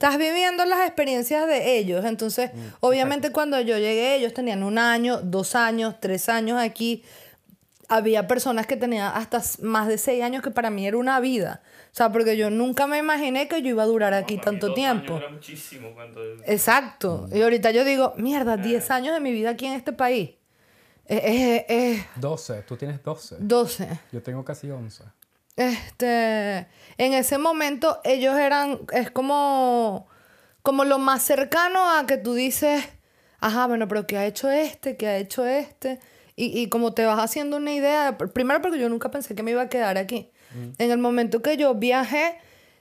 [0.00, 2.06] Estás viviendo las experiencias de ellos.
[2.06, 7.04] Entonces, obviamente cuando yo llegué, ellos tenían un año, dos años, tres años aquí.
[7.86, 11.60] Había personas que tenían hasta más de seis años que para mí era una vida.
[11.92, 15.16] O sea, porque yo nunca me imaginé que yo iba a durar aquí tanto tiempo.
[15.16, 16.22] años era muchísimo cuando...
[16.46, 17.28] Exacto.
[17.30, 20.30] Y ahorita yo digo, mierda, 10 años de mi vida aquí en este país.
[21.04, 23.36] Es, es 12, tú tienes 12.
[23.38, 24.00] 12.
[24.12, 25.04] Yo tengo casi 11.
[25.56, 26.66] Este,
[26.98, 30.06] en ese momento ellos eran, es como,
[30.62, 32.84] como lo más cercano a que tú dices,
[33.40, 34.96] ajá, bueno, pero ¿qué ha hecho este?
[34.96, 35.98] ¿Qué ha hecho este?
[36.36, 39.50] Y, y como te vas haciendo una idea, primero porque yo nunca pensé que me
[39.50, 40.30] iba a quedar aquí.
[40.78, 42.36] En el momento que yo viajé,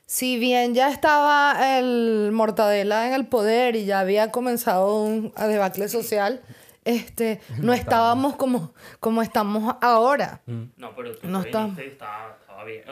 [0.07, 5.87] si bien ya estaba el Mortadela en el poder y ya había comenzado un debacle
[5.87, 6.41] social,
[6.83, 10.41] este, no estábamos como, como estamos ahora.
[10.47, 12.37] No, pero tú No te está-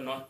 [0.02, 0.28] No,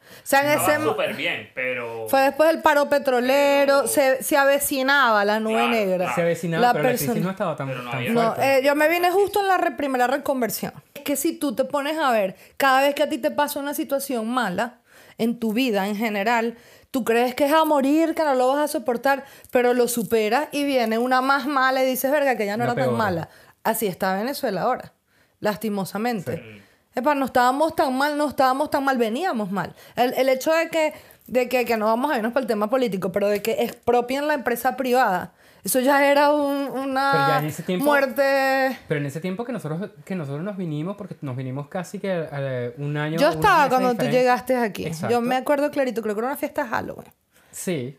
[0.92, 2.08] súper bien, pero...
[2.10, 5.98] Fue después del paro petrolero, Pero- se, se avecinaba la nube Claro, negra.
[5.98, 6.16] claro.
[6.16, 8.34] Se avecinaba, La pero la persona- crisis no estaba tan, Pero no tan había- No,
[8.34, 8.58] fuerte.
[8.60, 10.74] eh, yo me vine justo en la re- primera reconversión.
[10.94, 13.60] Es que si tú te pones a ver, cada vez que a ti te pasa
[13.60, 14.80] una situación mala
[15.18, 16.58] en tu vida en general,
[16.92, 20.48] tú crees que es a morir, que no lo vas a soportar, pero lo superas
[20.52, 23.30] y viene una más mala y dices, verga, que ya no Una era tan mala.
[23.64, 24.94] Así está Venezuela ahora,
[25.40, 26.62] lastimosamente.
[26.98, 29.74] Epa, no estábamos tan mal, no estábamos tan mal, veníamos mal.
[29.96, 30.94] El, el hecho de que,
[31.28, 34.28] de que, que no vamos a irnos para el tema político, pero de que expropien
[34.28, 35.34] la empresa privada,
[35.64, 38.78] eso ya era un- Pero una ya tiempo- muerte...
[38.88, 42.28] Pero en ese tiempo que nosotros, que nosotros nos vinimos, porque nos vinimos casi que
[42.32, 43.20] eh, un año.
[43.20, 44.86] Yo estaba cuando tú llegaste aquí.
[44.88, 45.14] Exacto.
[45.14, 47.12] Yo me acuerdo clarito, creo que era una fiesta de Halloween.
[47.52, 47.98] Sí,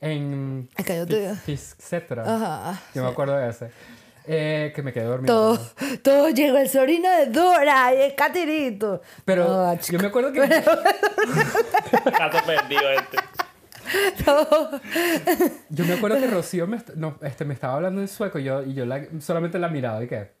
[0.00, 0.68] en.
[0.76, 1.34] Es que yo te.
[2.22, 2.80] Ajá.
[2.94, 3.70] Yo me acuerdo de ese.
[4.30, 5.56] Eh, que me quedé dormido.
[5.56, 5.58] Todo,
[6.02, 9.00] todo llegó el sobrino de Dora y el Catirito.
[9.24, 10.40] Pero No, yo me acuerdo que.
[12.18, 13.18] Gato perdido este.
[15.70, 18.62] Yo me acuerdo que Rocío me, no, este, me estaba hablando en sueco y yo,
[18.62, 20.32] y yo la- solamente la miraba y qué.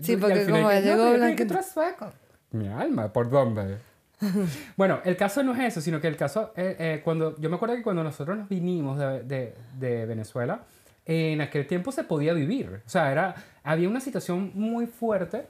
[0.00, 2.12] Sí, porque final como que, llegó no, que tú sueco.
[2.50, 3.78] Mi alma, ¿por dónde?
[4.76, 7.56] bueno, el caso no es eso, sino que el caso, eh, eh, cuando, yo me
[7.56, 10.64] acuerdo que cuando nosotros nos vinimos de, de, de Venezuela,
[11.06, 12.82] en aquel tiempo se podía vivir.
[12.86, 15.46] O sea, era, había una situación muy fuerte,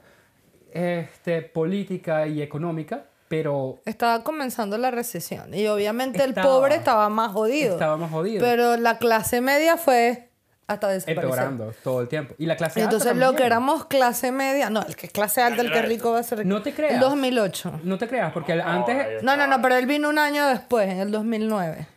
[0.71, 5.53] este, política y económica, pero Estaba comenzando la recesión.
[5.53, 6.47] Y obviamente el Estaba.
[6.47, 7.73] pobre estaba más jodido.
[7.73, 8.39] estaba más jodido.
[8.43, 10.29] Pero la clase media fue
[10.67, 11.23] hasta desaparecer.
[11.23, 12.35] empeorando todo el tiempo.
[12.37, 15.41] Y la clase alta Entonces lo que éramos clase media, no, el que es clase
[15.41, 16.93] alta, el que es rico va a ser No te creas.
[16.95, 17.81] El 2008.
[17.83, 19.23] No te creas, porque No, antes...
[19.23, 21.87] No, no, no, pero él vino un año después, en el 2009.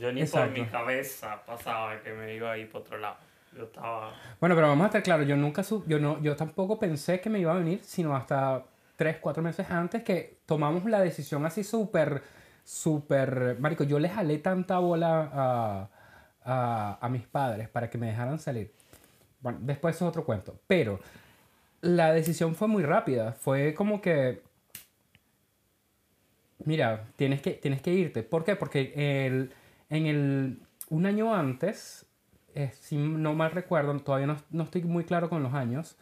[0.00, 0.54] Yo ni Exacto.
[0.54, 3.16] por mi cabeza pasaba que me iba a ir por otro lado.
[3.56, 4.12] Yo estaba...
[4.40, 7.28] Bueno, pero vamos a estar claros, yo nunca su- yo no, yo tampoco pensé que
[7.28, 8.64] me iba a venir, sino hasta
[8.96, 12.22] tres, cuatro meses antes que tomamos la decisión así súper,
[12.64, 15.88] súper, marico, yo les jalé tanta bola a,
[16.44, 18.72] a, a mis padres para que me dejaran salir.
[19.40, 21.00] Bueno, después eso es otro cuento, pero
[21.80, 24.42] la decisión fue muy rápida, fue como que,
[26.64, 28.22] mira, tienes que, tienes que irte.
[28.22, 28.54] ¿Por qué?
[28.56, 29.52] Porque el,
[29.90, 32.06] en el, un año antes,
[32.54, 35.96] eh, si no mal recuerdo, todavía no, no estoy muy claro con los años,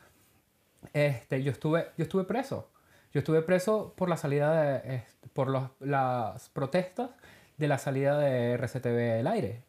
[0.92, 2.70] este, yo, estuve, yo estuve preso.
[3.12, 7.11] Yo estuve preso por la salida de, este, por los, las protestas
[7.57, 9.62] de la salida de RCTV El Aire.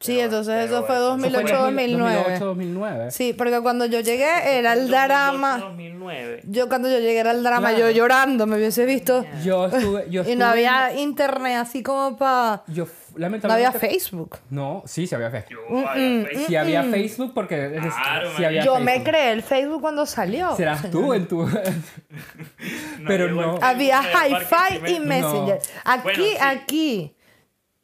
[0.00, 2.38] Sí, Pero- entonces pero eso fue eso- Eso fue en 2008-2009.
[2.38, 3.10] 2008-2009.
[3.10, 5.58] Sí, porque cuando yo llegué era el drama.
[5.58, 6.42] 2009.
[6.44, 7.78] Yo cuando yo llegué era el drama, Claro.
[7.86, 9.24] yo llorando, me hubiese visto.
[9.44, 12.62] Yo estuve, yo Y no estuve- había internet así como para...
[12.68, 12.86] Yo
[13.26, 13.78] f- No había lamentablemente...
[13.78, 14.38] Facebook.
[14.50, 15.50] No, sí, sí había Facebook.
[15.68, 16.46] Yo, vaya, Facebook.
[16.46, 17.78] Sí había Facebook porque...
[17.80, 19.04] Claro, sí había Yo me Facebook.
[19.10, 20.54] creé el Facebook cuando salió.
[20.56, 21.46] Serás tú en tu...
[21.46, 21.48] No
[23.06, 23.42] pero no.
[23.42, 25.00] Facebook Había Hi-Fi y.
[25.00, 25.58] Messenger.
[25.84, 26.36] Aquí, Bueno, sí.
[26.40, 27.14] aquí.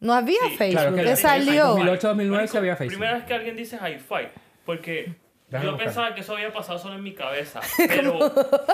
[0.01, 1.67] No había Sí, Facebook, claro que salió.
[1.69, 2.99] 2008, 2009 sí había Facebook.
[2.99, 4.29] Primera vez que alguien dice hi-fi,
[4.67, 5.15] porque
[5.49, 5.87] Déjame yo buscar.
[5.87, 8.19] pensaba que eso había pasado solo en mi cabeza, pero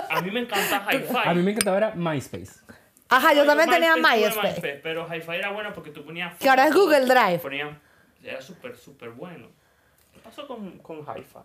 [0.09, 1.15] a mí me encanta hi-fi.
[1.23, 2.51] A mí me encantaba era MySpace.
[3.11, 4.79] Ajá, yo también tenía MySpace tuve MySpace.
[4.81, 6.35] Pero hi-fi era bueno porque tú ponías...
[6.39, 7.39] Que ahora es Google Drive.
[7.39, 7.77] ponías-
[8.23, 9.47] era súper, súper bueno.
[10.13, 11.39] ¿Qué pasó con, con hi-fi?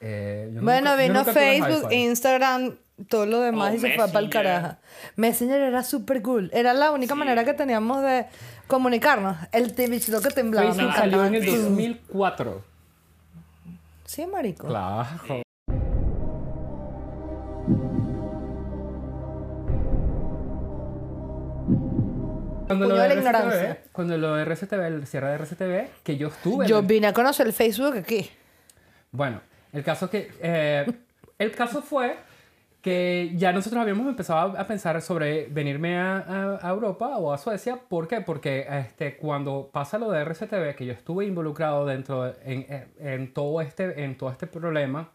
[0.00, 1.92] Eh, yo Bueno, nunca- yo vino nunca Facebook.
[1.92, 2.76] Instagram,
[3.08, 4.76] todo lo demás Oh, y se fue para el carajo.
[5.16, 6.50] Messenger era súper cool.
[6.54, 7.18] Era la única Sí.
[7.18, 8.24] manera que teníamos de
[8.66, 9.36] comunicarnos.
[9.52, 10.72] El bichito que temblaba.
[10.72, 11.56] Facebook salió en el Sí.
[11.56, 12.64] 2004.
[14.06, 14.66] Sí, marico.
[14.68, 15.06] Claro.
[22.78, 23.78] Cuando lo, de la RCTV, ignorancia.
[23.92, 26.66] cuando lo de RCTV, el cierre de RCTV, que yo estuve...
[26.66, 28.30] Yo en- vine a conocer el Facebook aquí.
[29.12, 29.40] Bueno,
[29.72, 30.30] el caso que...
[30.40, 30.86] eh,
[31.38, 32.16] el caso fue
[32.82, 37.36] que ya nosotros habíamos empezado a, pensar sobre venirme a, a- a Europa o a
[37.38, 37.76] Suecia.
[37.76, 38.20] ¿Por qué?
[38.22, 43.06] Porque este, cuando pasa lo de RCTV, que yo estuve involucrado dentro de- en, en-
[43.06, 45.10] en todo, este, en todo este problema,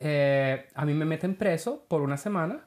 [0.00, 2.60] eh, a mí me meten preso por una semana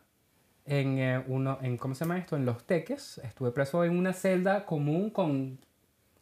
[0.66, 2.36] en, eh, uno, en, ¿cómo se llama esto?
[2.36, 3.20] En Los Teques.
[3.24, 5.58] Estuve preso en una celda común con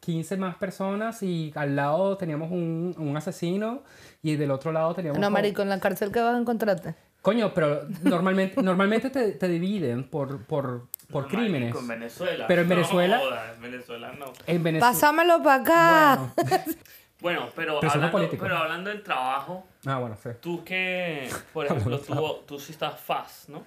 [0.00, 3.82] 15 más personas y al lado teníamos un, un asesino
[4.22, 5.20] y del otro lado teníamos...
[5.20, 6.94] No, marico, en la cárcel que vas a encontrarte.
[7.22, 11.74] Coño, pero normalmente, normalmente te, te dividen por, por, por No, crímenes.
[11.74, 12.46] marico, en Venezuela.
[12.48, 13.20] Pero en No Venezuela-
[13.54, 14.32] en Venezuela no.
[14.46, 14.92] En Venezuela...
[14.92, 16.32] Pásamelo para acá.
[16.42, 16.64] Bueno.
[17.22, 18.42] Bueno, pero hablando, político.
[18.42, 20.30] pero hablando del trabajo, Ah, bueno, sí.
[20.40, 22.14] tú que, por ejemplo, tú,
[22.46, 23.62] tú sí estás fast, ¿no?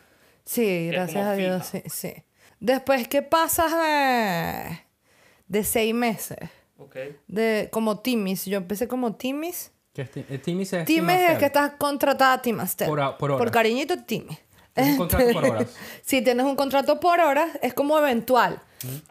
[0.45, 2.13] Sí, gracias a Dios, sí, sí.
[2.60, 4.79] Después, ¿qué pasas de,
[5.47, 6.38] de seis meses?
[6.77, 6.95] Ok.
[7.27, 8.45] De, como Timis.
[8.45, 9.71] Yo empecé como Timis.
[9.93, 11.38] ¿Qué es ti- eh, Timis es Timis es Timaster.
[11.39, 12.88] que estás contratada a Timaster.
[12.88, 13.39] Por a- por horas.
[13.43, 14.38] Por cariñito, Timis.
[14.75, 15.67] Es un contrato por horas.
[16.01, 18.60] si tienes un contrato por horas, es como eventual.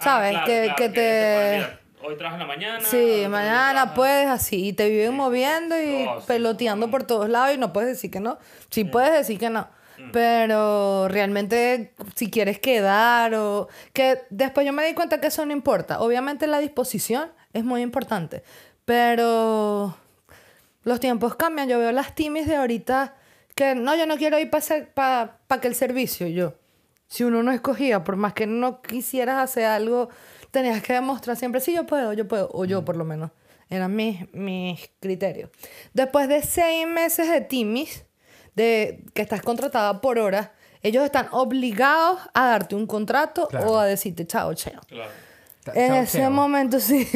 [0.00, 0.36] ¿Sabes?
[0.36, 1.52] Ah, claro, que, claro, que te te...
[1.56, 2.84] mira, hoy trabajas en la mañana.
[2.84, 4.68] Sí, mañana puedes así.
[4.68, 6.90] Y te viven moviendo y Oh, sí, peloteando no.
[6.90, 8.38] por todos lados y no puedes decir que no.
[8.70, 8.90] Sí Mm.
[8.90, 9.68] puedes decir que no.
[10.12, 13.68] Pero realmente si quieres quedar o...
[13.92, 16.00] Que después yo me di cuenta que eso no importa.
[16.00, 18.42] Obviamente la disposición es muy importante.
[18.84, 19.96] Pero
[20.84, 21.68] los tiempos cambian.
[21.68, 23.14] Yo veo las timis de ahorita
[23.54, 26.26] que no, yo no quiero ir para que el servicio.
[26.26, 26.54] Yo,
[27.06, 30.08] si uno no escogía, por más que no quisieras hacer algo,
[30.50, 33.30] tenías que demostrar siempre, sí, yo puedo, yo puedo, o yo por lo menos.
[33.68, 35.50] Eran mis, mis criterios.
[35.94, 38.04] Después de seis meses de timis,
[38.54, 43.72] de que estás contratada por hora, ellos están obligados a darte un contrato Claro.
[43.72, 44.80] o a decirte chao, chao.
[44.88, 45.10] Claro.
[45.74, 46.30] En chao, ese chao.
[46.30, 47.08] momento sí.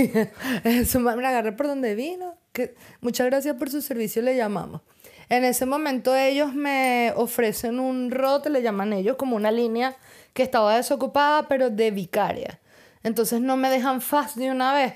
[0.64, 2.34] En ese momento me agarré por donde vino.
[2.52, 4.82] Que, muchas gracias por su servicio, le llamamos.
[5.28, 9.96] En ese momento ellos me ofrecen un ROT, le llaman ellos, como una línea
[10.32, 12.60] que estaba desocupada, pero de vicaria.
[13.02, 14.94] Entonces no me dejan fast de una vez,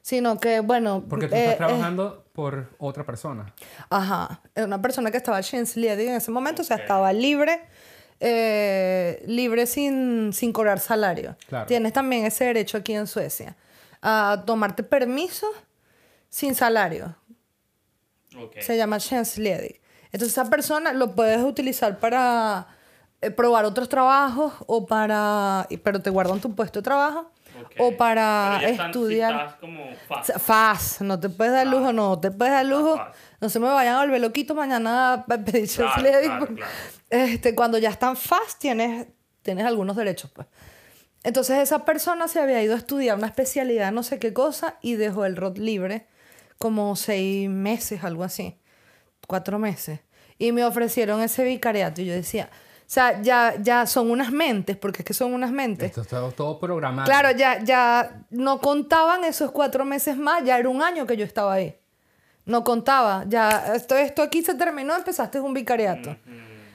[0.00, 1.04] sino que, bueno...
[1.08, 3.52] Porque tú eh, estás eh, trabajando por otra persona.
[3.90, 7.60] Ajá, una persona que estaba Leading en ese momento, o sea, estaba libre,
[8.20, 11.36] eh, libre sin, sin cobrar salario.
[11.48, 11.66] Claro.
[11.66, 13.56] Tienes también ese derecho aquí en Suecia,
[14.00, 15.46] a tomarte permiso
[16.28, 17.14] sin salario.
[18.36, 18.60] Ok.
[18.60, 18.98] Se llama
[19.36, 19.80] Leading.
[20.06, 22.66] Entonces esa persona lo puedes utilizar para
[23.20, 25.66] eh, probar otros trabajos o para...
[25.82, 27.30] Pero te guardan tu puesto de trabajo.
[27.78, 29.56] O para están- estudiar...
[29.60, 31.00] como O fast.
[31.00, 33.00] no te puedes dar lujo, no te puedes dar lujo.
[33.40, 36.46] No se me vayan a volver loquito mañana pedir Claro.
[37.10, 39.06] Este, cuando ya están fast tienes,
[39.42, 40.46] tienes algunos derechos, pues.
[41.24, 44.94] Entonces esa persona se había ido a estudiar una especialidad, no sé qué cosa, y
[44.94, 46.06] dejó el ROT libre
[46.58, 48.58] como seis meses, algo así,
[49.28, 50.00] cuatro meses.
[50.38, 52.50] Y me ofrecieron ese vicariato y yo decía,
[52.92, 55.88] sea, ya, ya son unas mentes, porque es que son unas mentes.
[55.88, 57.06] Esto está todo programado.
[57.06, 61.24] Claro, ya, ya no contaban esos cuatro meses más, ya era un año que yo
[61.24, 61.74] estaba ahí.
[62.44, 66.16] No contaba, ya esto, esto aquí se terminó, empezaste un vicariato.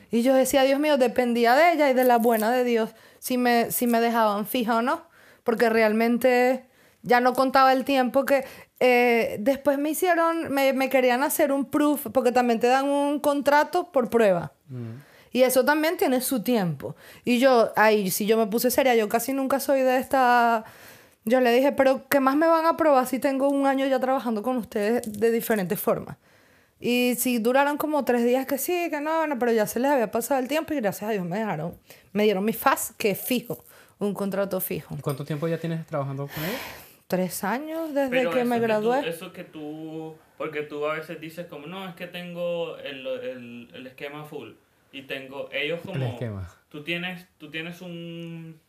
[0.10, 3.38] Y yo decía, Dios mío, dependía de ella y de la buena de Dios si
[3.38, 5.04] me, si me dejaban fija o no.
[5.44, 6.66] Porque realmente
[7.04, 8.44] ya no contaba el tiempo que
[8.80, 13.20] eh, después me hicieron, me, me querían hacer un proof, porque también te dan un
[13.20, 14.54] contrato por prueba.
[15.32, 16.96] Y eso también tiene su tiempo.
[17.26, 20.64] Y yo, ahí, si yo me puse seria, yo casi nunca soy de esta...
[21.26, 24.00] Yo le dije, pero ¿qué más me van a probar si tengo un año ya
[24.00, 26.16] trabajando con ustedes de diferentes formas?
[26.80, 29.92] Y si duraron como tres días que sí, que no, bueno, pero ya se les
[29.92, 31.78] había pasado el tiempo y gracias a Dios me dejaron,
[32.14, 33.66] me dieron mi FAS, que es fijo,
[34.00, 34.96] un contrato fijo.
[34.98, 36.60] ¿Y ¿Cuánto tiempo ya tienes trabajando con ellos?
[37.08, 39.10] Tres años desde Pero que me tú- gradué.
[39.10, 43.70] eso que tú, porque tú a veces dices como, no, es que tengo el, el,
[43.74, 44.52] el esquema full.
[44.98, 45.96] Y tengo, ellos como...
[45.96, 46.50] El esquema.
[46.70, 48.60] Tú tienes, tú tienes un,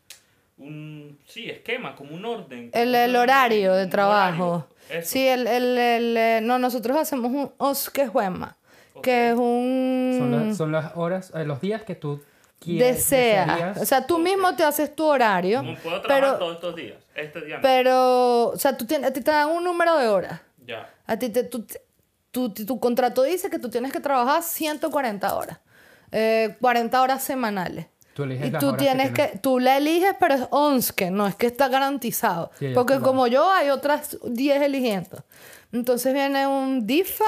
[0.59, 2.71] un, sí, esquema, como un orden.
[2.75, 4.67] El, ¿cómo el horario de trabajo.
[4.88, 5.05] horario.
[5.07, 8.57] Sí, el, el, el, eh, no, nosotros hacemos un osquejuema,
[9.03, 10.17] que es un...
[10.19, 12.23] Son, las- son las horas, eh, los días que tú
[12.59, 12.97] quieres.
[12.97, 13.79] deseas.
[13.79, 16.97] O sea, tú mismo te haces tu horario, Como puedo trabajar pero, todos estos días,
[17.14, 17.62] este día no.
[17.62, 20.41] pero, o sea, tú tienes, a ti te dan un número de horas.
[20.67, 20.88] Ya.
[21.07, 21.64] A ti te, tú-
[22.31, 25.59] tu, tu, tu contrato dice que tú tienes que trabajar 140 horas,
[26.12, 27.87] eh, 40 horas semanales.
[28.14, 29.42] Tú eliges Y las tú horas tienes que, tienes.
[29.42, 32.51] tú la eliges, pero es 11, no es que está garantizado.
[32.59, 33.05] Sí, Porque está.
[33.05, 35.25] como yo, hay otras 10 eligiendo.
[35.73, 37.25] Entonces viene un DIFA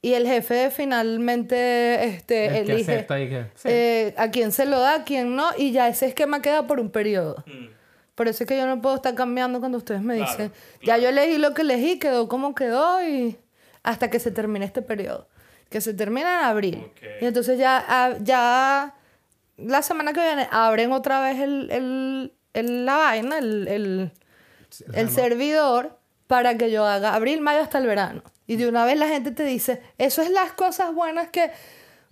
[0.00, 3.68] y el jefe finalmente este, El que elige acepta y que- sí.
[3.70, 6.80] eh, a quién se lo da, a quién no, y ya ese esquema queda por
[6.80, 7.42] un periodo.
[7.46, 7.66] Mm.
[8.14, 10.96] Por eso es que yo no puedo estar cambiando cuando ustedes me Claro, dicen, ya
[10.96, 13.36] yo elegí lo que elegí, quedó como quedó y
[13.82, 15.28] hasta que se termine este periodo.
[15.70, 16.92] Que se termina en abril.
[17.20, 18.94] Y entonces ya, ah, ya
[19.56, 24.12] la semana que viene abren otra vez el, el- el- la vaina, el, el-
[24.94, 28.22] el servidor para que yo haga abril, mayo hasta el verano.
[28.46, 31.50] Y de una vez la gente te dice, eso es las cosas buenas que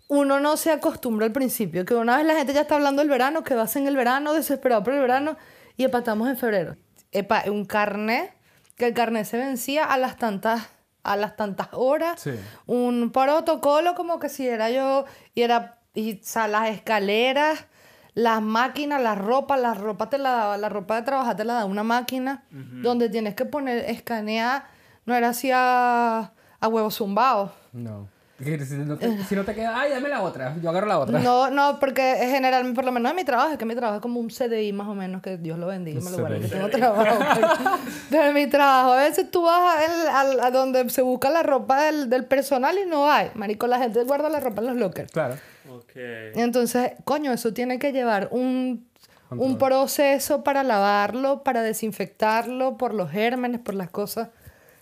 [0.09, 3.09] uno no se acostumbra al principio, que una vez la gente ya está hablando del
[3.09, 5.37] verano, que vas en el verano, desesperado por el verano,
[5.77, 6.77] y empatamos en febrero.
[7.13, 8.33] Epa, un carnet,
[8.77, 10.69] que el carnet se vencía a las tantas,
[11.05, 12.33] a las tantas horas, Sí.
[12.67, 17.67] un protocolo como que si era yo, y era, y, o sea, las escaleras,
[18.15, 21.55] las máquinas, la ropa, la ropa te la daba, la ropa de trabajar te la
[21.55, 24.67] da una máquina, donde tienes que poner, escanear,
[25.05, 27.51] no era así a, a huevos zumbados.
[27.73, 28.09] No.
[28.45, 30.55] Si no, te, si no te queda, ay, dame la otra.
[30.63, 31.19] Yo agarro la otra.
[31.19, 33.97] No, no, porque en general, por lo menos en mi trabajo, es que mi trabajo
[33.97, 36.47] es como un CDI más o menos, que Dios lo bendiga, me lo guarde, que
[36.49, 36.51] CDI.
[36.55, 37.19] tengo trabajo.
[38.11, 41.31] pero- de mi trabajo, a veces tú vas a, el- al- a donde se busca
[41.31, 43.31] la ropa del, del personal y no hay.
[43.35, 45.11] Marico, la gente guarda la ropa en los lockers.
[45.11, 45.35] Claro.
[45.71, 45.93] Ok.
[46.35, 48.87] Entonces, coño, eso tiene que llevar un,
[49.31, 54.29] un proceso para lavarlo, para desinfectarlo, por los gérmenes, por las cosas.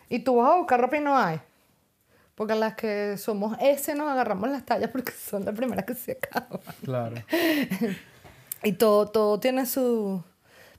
[0.08, 1.40] Y tú vas a buscar ropa y no hay.
[2.42, 6.12] Porque las que somos ese nos agarramos las tallas porque son las primeras que se
[6.12, 6.60] acaban.
[6.84, 7.14] Claro.
[8.64, 10.22] Y todo, todo tiene su...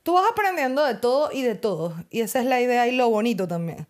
[0.04, 1.94] Tú vas aprendiendo de todo y de todo.
[2.10, 3.88] Y esa es la idea y lo bonito también.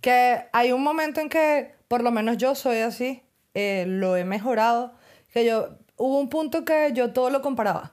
[0.00, 4.24] Que hay un momento en que, por lo menos yo soy así, eh, lo he
[4.24, 4.94] mejorado,
[5.34, 5.68] que yo...
[5.98, 7.92] Hubo un punto que yo todo lo comparaba.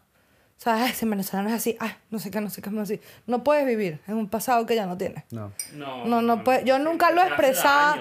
[0.57, 2.85] O sea, ay, ese venezolano es así, ay, no sé qué, no sé qué, no
[2.85, 3.01] sé.
[3.27, 5.25] No puedes vivir en un pasado que ya no tienes.
[5.31, 5.51] No.
[5.73, 6.63] No, No, no puede.
[6.63, 7.97] Yo nunca lo expresaba.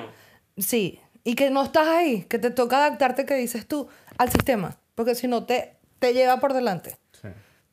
[0.56, 1.00] Sí.
[1.24, 4.76] Y que no estás ahí, que te toca adaptarte, que dices tú, al sistema.
[4.94, 6.96] Porque si no, te, te lleva por delante.
[7.20, 7.28] Sí.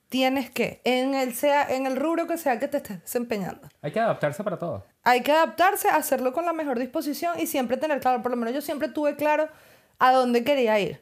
[0.10, 3.68] Tienes que, en el, sea, en el rubro que sea que te estés desempeñando.
[3.82, 4.86] Hay que adaptarse para todo.
[5.04, 8.54] Hay que adaptarse, hacerlo con la mejor disposición y siempre tener claro, por lo menos
[8.54, 9.50] yo siempre tuve claro
[9.98, 11.02] a dónde quería ir.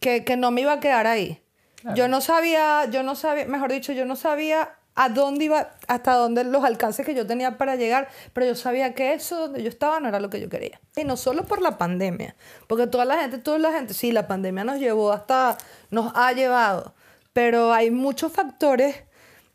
[0.00, 1.42] Que, que no me iba a quedar ahí.
[1.76, 1.96] Claro.
[1.96, 6.14] Yo no sabía, yo no sabía, mejor dicho, yo no sabía a dónde iba, hasta
[6.14, 9.68] dónde los alcances que yo tenía para llegar, pero yo sabía que eso donde yo
[9.68, 10.80] estaba no era lo que yo quería.
[10.96, 12.34] Y no solo por la pandemia,
[12.66, 15.56] porque toda la gente, toda la gente, sí, la pandemia nos llevó hasta,
[15.90, 16.94] nos ha llevado,
[17.32, 18.96] pero hay muchos factores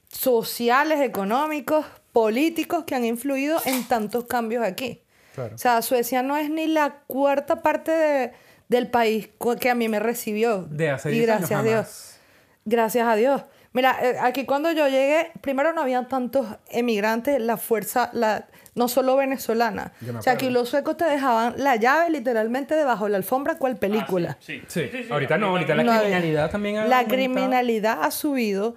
[0.10, 5.02] sociales, económicos, políticos que han influido en tantos cambios aquí.
[5.36, 5.56] Claro.
[5.56, 8.32] O sea, Suecia no es ni la cuarta parte de-
[8.70, 10.64] del país que a mí me recibió.
[10.64, 12.16] De hace y 10 años gracias a Dios.
[12.64, 13.42] Gracias a Dios.
[13.76, 18.88] Mira, eh, aquí cuando yo llegué, primero no había tantos emigrantes, la fuerza, la, no
[18.88, 19.92] solo venezolana.
[20.18, 23.76] O sea, aquí los suecos te dejaban la llave literalmente debajo de la alfombra, cual
[23.76, 24.30] película.
[24.32, 24.88] Ah, sí, Sí.
[24.90, 26.00] sí, sí, ahorita no, ahorita la había.
[26.00, 28.76] criminalidad también ha La aumentado criminalidad ha subido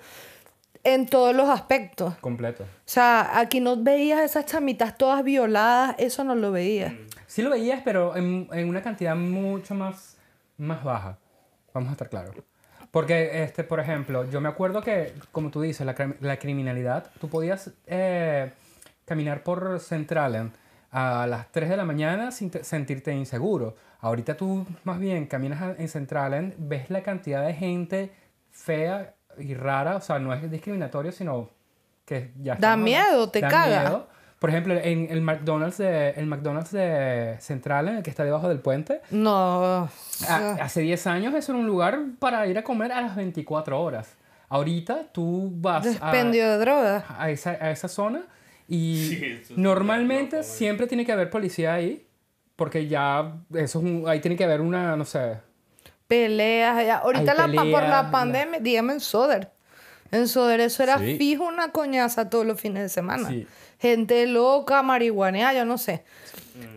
[0.82, 2.16] en todos los aspectos.
[2.16, 2.64] Completo.
[2.64, 6.92] O sea, aquí no veías esas chamitas todas violadas, eso no lo veías.
[7.28, 10.16] Sí lo veías, pero en, en una cantidad mucho más,
[10.57, 11.18] más baja.
[11.72, 12.34] Vamos a estar claros.
[12.91, 17.28] Porque, este, por ejemplo, yo me acuerdo que, como tú dices, la, la criminalidad, tú
[17.28, 18.51] podías eh,
[19.05, 20.53] caminar por Centralen
[20.91, 23.76] a las 3 de la mañana sin te- sentirte inseguro.
[24.01, 28.12] Ahorita tú más bien caminas en Centralen, ves la cantidad de gente
[28.51, 31.51] fea y rara, o sea, no es discriminatorio, sino
[32.07, 33.80] que ya Da miedo, te da caga.
[33.82, 34.09] miedo,
[34.39, 38.49] Por ejemplo, en el McDonald's de, el McDonald's de Central, en el que está debajo
[38.49, 39.89] del puente, No.
[40.28, 43.80] a- hace 10 años eso era un lugar para ir a comer a las 24
[43.82, 44.14] horas.
[44.49, 47.05] Ahorita tú vas a, Despendio de drogas.
[47.18, 48.22] a esa, a esa zona
[48.68, 49.09] y
[49.49, 52.07] Sí, normalmente siempre tiene que haber policía ahí
[52.55, 55.39] porque ya eso es un- ahí tiene que haber una, no sé,
[56.07, 56.86] Peleas.
[56.86, 56.99] ya.
[56.99, 59.51] Ahorita la, pa- por peleas, la la- pandemia, dígame en Soder.
[60.11, 61.16] En Soder eso era Sí.
[61.18, 63.28] fijo una coñaza todos los fines de semana.
[63.28, 63.46] Sí.
[63.78, 66.02] Gente loca, marihuanea, yo no sé.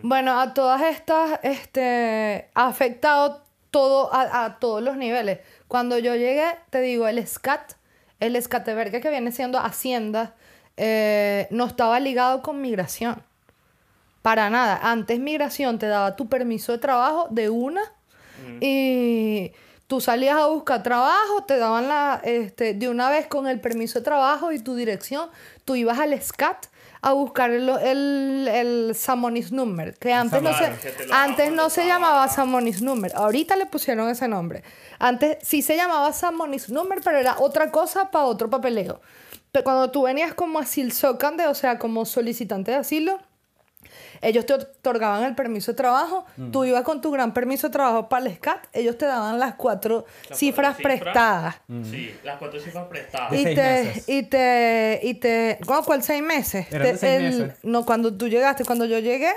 [0.02, 5.40] Bueno, a todas estas, este, ha afectado todo, a, a todos los niveles.
[5.66, 7.72] Cuando yo llegué, te digo, el SCAT,
[8.20, 10.34] el escateverga que viene siendo Hacienda,
[10.76, 13.22] eh, no estaba ligado con migración.
[14.22, 14.78] Para nada.
[14.82, 17.82] Antes migración te daba tu permiso de trabajo de una
[18.60, 19.52] y
[19.92, 23.98] tú salías a buscar trabajo, te daban la, este, de una vez con el permiso
[23.98, 25.28] de trabajo y tu dirección,
[25.66, 26.64] tú ibas al SCAT
[27.02, 30.72] a buscar el, el, el Samonis Number, que antes no se,
[31.12, 34.64] antes no se llamaba Samonis Number, ahorita le pusieron ese nombre.
[34.98, 39.02] Antes sí se llamaba Samonis Number, pero era otra cosa para otro papeleo.
[39.50, 43.20] Pero cuando tú venías como asil socande, o sea, como solicitante de asilo,
[44.22, 46.50] ellos te otorgaban el permiso de trabajo, Mm.
[46.52, 49.54] tú ibas con tu gran permiso de trabajo para el SCAT, ellos te daban las
[49.56, 51.56] cuatro Las cifras cuatro prestadas.
[51.90, 53.32] Sí, las cuatro cifras prestadas.
[53.32, 54.04] Y seis te, meses.
[54.08, 56.66] y te, y te, ¿cuál, cuál seis meses?
[56.70, 57.58] Eran de Te- seis el- meses.
[57.64, 59.32] No, cuando tú llegaste, cuando yo llegué,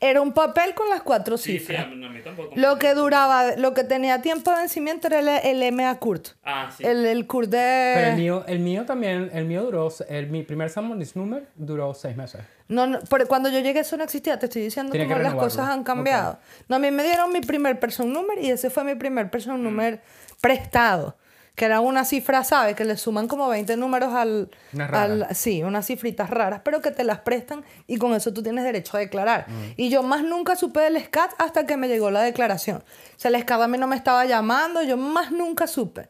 [0.00, 1.86] era un papel con las cuatro Sí, sí, cifras.
[1.86, 2.52] a mí, tampoco.
[2.54, 6.28] Lo que duraba, lo que tenía tiempo de vencimiento era el, el MA CURT.
[6.44, 6.84] Ah, sí.
[6.84, 7.92] El, el CURT de...
[7.94, 11.94] Pero el mío, el mío también, el mío duró, el, mi primer Summoners Number duró
[11.94, 12.40] seis meses.
[12.68, 15.22] No, no, pero cuando yo llegué eso no existía, te estoy diciendo Tiene cómo que
[15.24, 16.38] las cosas han cambiado.
[16.68, 19.62] No, a mí me dieron mi primer person number y ese fue mi primer person
[19.62, 20.00] number
[20.40, 21.16] prestado.
[21.58, 22.76] Que era una cifra, ¿sabes?
[22.76, 24.48] Que le suman como 20 números al...
[24.78, 28.64] Al sí, unas cifritas raras, pero que te las prestan y con eso tú tienes
[28.64, 29.46] derecho a declarar.
[29.76, 32.78] Y yo más nunca supe del SCAT hasta que me llegó la declaración.
[32.78, 36.08] O sea, el SCAT a mí no me estaba llamando, yo más nunca supe.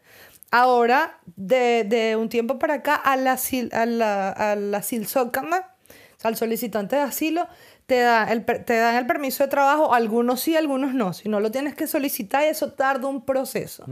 [0.51, 5.75] Ahora, de, de un tiempo para acá, a la, asil Socanda,
[6.17, 7.49] o sea, al solicitante de asilo,
[7.87, 11.13] te, da el, te dan el permiso de trabajo, algunos sí, algunos no.
[11.15, 13.85] Si no lo tienes que solicitar, y eso tarda un proceso.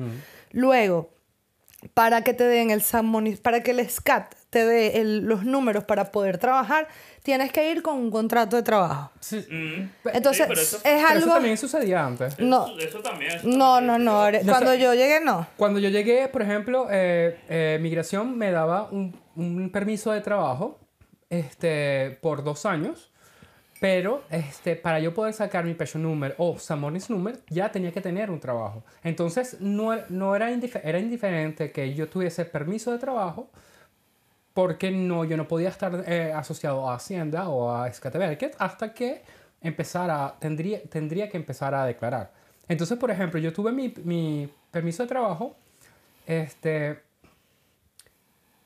[0.53, 1.16] Luego,
[1.95, 2.83] para que te den el
[3.43, 6.89] para que el SCAT te dé el- los números para poder trabajar,
[7.23, 9.11] tienes que ir con un contrato de trabajo.
[9.51, 9.89] Mm.
[10.15, 11.33] Entonces, pero eso- es Pero eso algo...
[11.35, 12.39] también sucedía antes.
[12.39, 13.33] No, Eso, eso también.
[13.33, 14.05] eso no, también.
[14.05, 14.31] no, no.
[14.31, 14.79] No Cuando sé.
[14.81, 15.47] yo llegué, no.
[15.57, 20.79] Cuando yo llegué, por ejemplo, eh, eh, Migración me daba un, un permiso de trabajo
[21.31, 23.11] este, por dos años,
[23.81, 28.01] pero este, para yo poder sacar mi pension number o Samonis number, ya tenía que
[28.01, 28.83] tener un trabajo.
[29.03, 33.51] Entonces, no, no era, indife- era indiferente que yo tuviese permiso de trabajo,
[34.55, 39.23] porque no, yo no podía estar eh, asociado a Hacienda o a Skatteverket hasta que
[39.61, 42.33] empezara, tendría, tendría que empezar a declarar.
[42.69, 45.55] Entonces, por ejemplo, yo tuve mi, mi permiso de trabajo
[46.27, 47.01] este,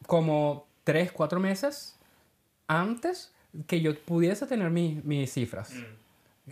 [0.07, 1.97] como tres, cuatro meses
[2.69, 3.33] antes
[3.67, 5.73] que yo pudiese tener mi- mis cifras.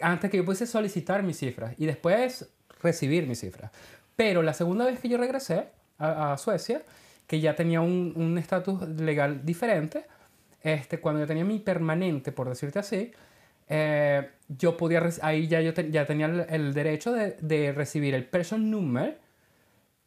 [0.00, 2.48] Antes que yo pudiese solicitar mis cifras y después
[2.82, 3.70] recibir mis cifras.
[4.16, 5.68] Pero la segunda vez que yo regresé
[5.98, 6.82] a, a Suecia,
[7.26, 10.04] que ya tenía un un estatus legal diferente,
[10.62, 13.12] este, cuando yo tenía mi permanente, por decirte así,
[13.68, 18.14] eh, yo podía, ahí ya yo te- ya tenía el, el derecho de, de recibir
[18.14, 19.18] el person number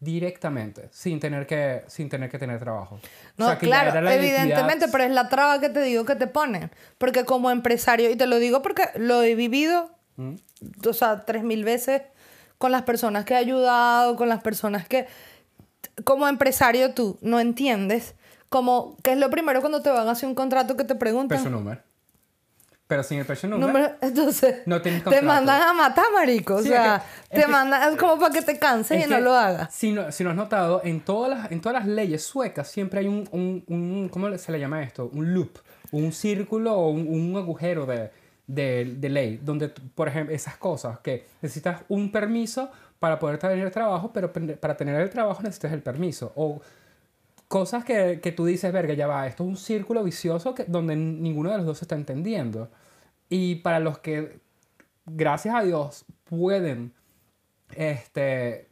[0.01, 2.99] directamente, sin tener que, sin tener, que tener trabajo.
[3.37, 6.15] No, O sea, que ya claro, evidentemente, pero es la traba que te digo que
[6.15, 6.71] te ponen.
[6.97, 10.35] Porque como empresario, y te lo digo porque lo he vivido, Mm.
[10.85, 12.01] o sea, tres mil veces
[12.57, 15.07] con las personas que he ayudado, con las personas que,
[16.03, 18.15] como empresario tú no entiendes,
[18.49, 21.37] como, ¿qué es lo primero cuando te van a hacer un contrato que te preguntan?
[21.37, 21.81] Person number.
[22.91, 26.55] Pero sin el person number, Número- entonces, No tienes te mandan a matar, marico.
[26.55, 29.07] O Sí, sea, es que- te es que- mandan como para que te canses Es
[29.07, 29.73] y no lo hagas.
[29.73, 32.99] Si no, si no has notado, en todas las, en todas las leyes suecas siempre
[32.99, 35.09] hay un, un, un- ¿cómo se le llama esto?
[35.13, 35.57] Un loop,
[35.93, 38.11] un círculo o un, un agujero de,
[38.45, 43.71] de, de ley, donde, por ejemplo, esas cosas, que necesitas un permiso para poder tener
[43.71, 46.33] trabajo, pero para tener el trabajo necesitas el permiso.
[46.35, 46.61] O
[47.51, 50.95] cosas que, que tú dices, verga, ya va, esto es un círculo vicioso que, donde
[50.95, 52.69] ninguno de los dos se está entendiendo.
[53.27, 54.39] Y para los que,
[55.05, 56.93] gracias a Dios, pueden
[57.75, 58.69] este,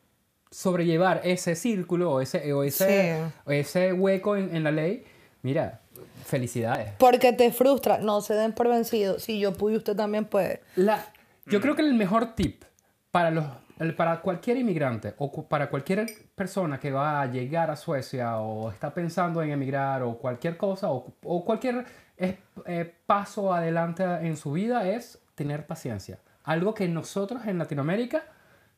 [0.49, 2.85] sobrellevar ese círculo o ese, o ese,
[3.27, 3.33] Sí.
[3.45, 5.03] o ese hueco en, en la ley,
[5.41, 5.81] mira,
[6.25, 6.93] felicidades.
[6.99, 7.97] Porque te frustra.
[7.97, 9.23] No se den por vencidos.
[9.23, 10.61] Si yo pude, usted también puede.
[10.77, 11.05] La,
[11.47, 12.63] yo creo que el mejor tip
[13.11, 13.45] para los
[13.79, 16.05] el- para cualquier inmigrante o cu- para cualquier
[16.35, 20.91] persona que va a llegar a Suecia o está pensando en emigrar o cualquier cosa
[20.91, 21.85] o, o cualquier
[22.17, 26.19] eh, eh, paso adelante en su vida es tener paciencia.
[26.43, 28.23] Algo que nosotros en Latinoamérica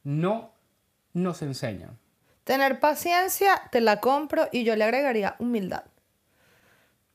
[0.03, 0.51] no
[1.13, 1.97] nos enseñan.
[2.43, 5.83] Tener paciencia, te la compro y yo le agregaría humildad.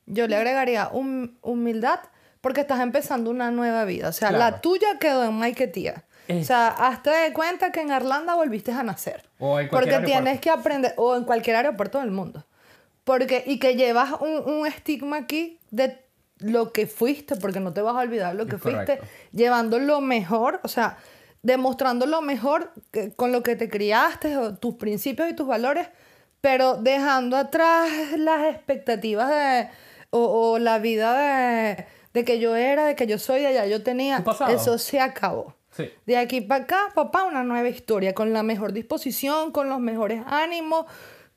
[0.06, 2.00] Yo le agregaría hum- humildad
[2.40, 4.08] porque estás empezando una nueva vida.
[4.08, 6.04] O sea, la tuya quedó en Maiquetía.
[6.28, 9.28] O Es- sea, hazte de cuenta que en Irlanda volviste a nacer.
[9.38, 10.40] O en Porque cualquier tienes aeropuerto.
[10.42, 12.44] que aprender, o en cualquier aeropuerto del mundo.
[13.04, 16.04] Porque, y que llevas un, un estigma aquí de
[16.38, 19.06] lo que fuiste, porque no te vas a olvidar lo que Es fuiste, correcto.
[19.32, 20.98] llevando lo mejor, o sea,
[21.42, 25.88] demostrando lo mejor que- con lo que te criaste, o tus principios y tus valores,
[26.40, 29.68] pero dejando atrás las expectativas de,
[30.10, 33.66] o, o la vida de, de que yo era, de que yo soy, de allá
[33.66, 34.24] yo tenía.
[34.48, 35.54] Eso se acabó.
[35.76, 35.90] Sí.
[36.06, 40.22] De aquí para acá, papá, una nueva historia, con la mejor disposición, con los mejores
[40.26, 40.86] ánimos,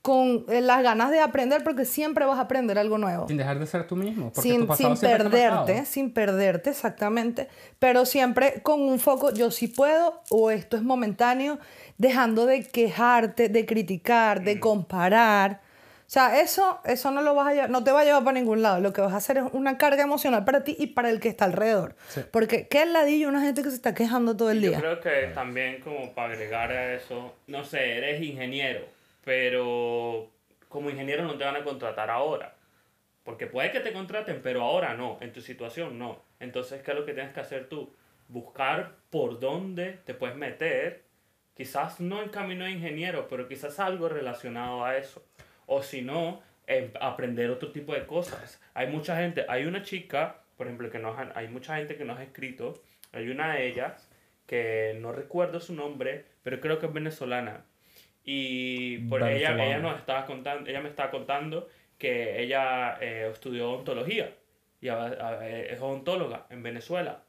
[0.02, 3.28] con eh, las ganas de aprender, porque siempre vas a aprender algo nuevo.
[3.28, 4.32] Sin dejar de ser tú mismo.
[4.32, 7.50] Porque Sin, sin perderte, sin perderte, exactamente.
[7.80, 11.60] Pero siempre con un foco, yo sí puedo, o esto es momentáneo,
[11.98, 14.44] dejando de quejarte, de criticar, Mm.
[14.46, 15.62] de comparar.
[16.10, 18.39] O sea, eso, eso no lo vas a llevar, no te va a llevar para
[18.39, 18.80] ningún lado.
[18.80, 21.30] Lo que vas a hacer es una carga emocional para ti y para el que
[21.30, 21.95] está alrededor.
[22.07, 22.22] Sí.
[22.32, 24.80] Porque qué ladillo una gente que se está quejando todo el Yo día.
[24.80, 28.86] creo que también como para agregar a eso, no sé, eres ingeniero,
[29.24, 30.32] pero
[30.68, 32.55] como ingeniero no te van a contratar ahora.
[33.24, 36.24] Porque puede que te contraten, pero ahora no, en tu situación no.
[36.39, 37.93] Entonces, ¿qué es lo que tienes que hacer tú?
[38.30, 41.03] Buscar por dónde te puedes meter,
[41.53, 45.24] quizás no en camino de ingeniero, pero quizás algo relacionado a eso.
[45.72, 48.59] O si no, em- aprender otro tipo de cosas.
[48.74, 52.05] Hay mucha gente, hay una chica, por ejemplo, que nos han- hay mucha gente que
[52.05, 54.09] nos ha escrito, hay una de ellas
[54.47, 57.65] que no recuerdo su nombre, pero creo que es venezolana.
[58.24, 59.65] Y por ella, Venezolana.
[59.65, 61.67] ella nos estaba contando, ella me estaba contando
[61.97, 64.34] que ella eh, estudió ontología
[64.82, 67.24] y a- a- es odontóloga en Venezuela.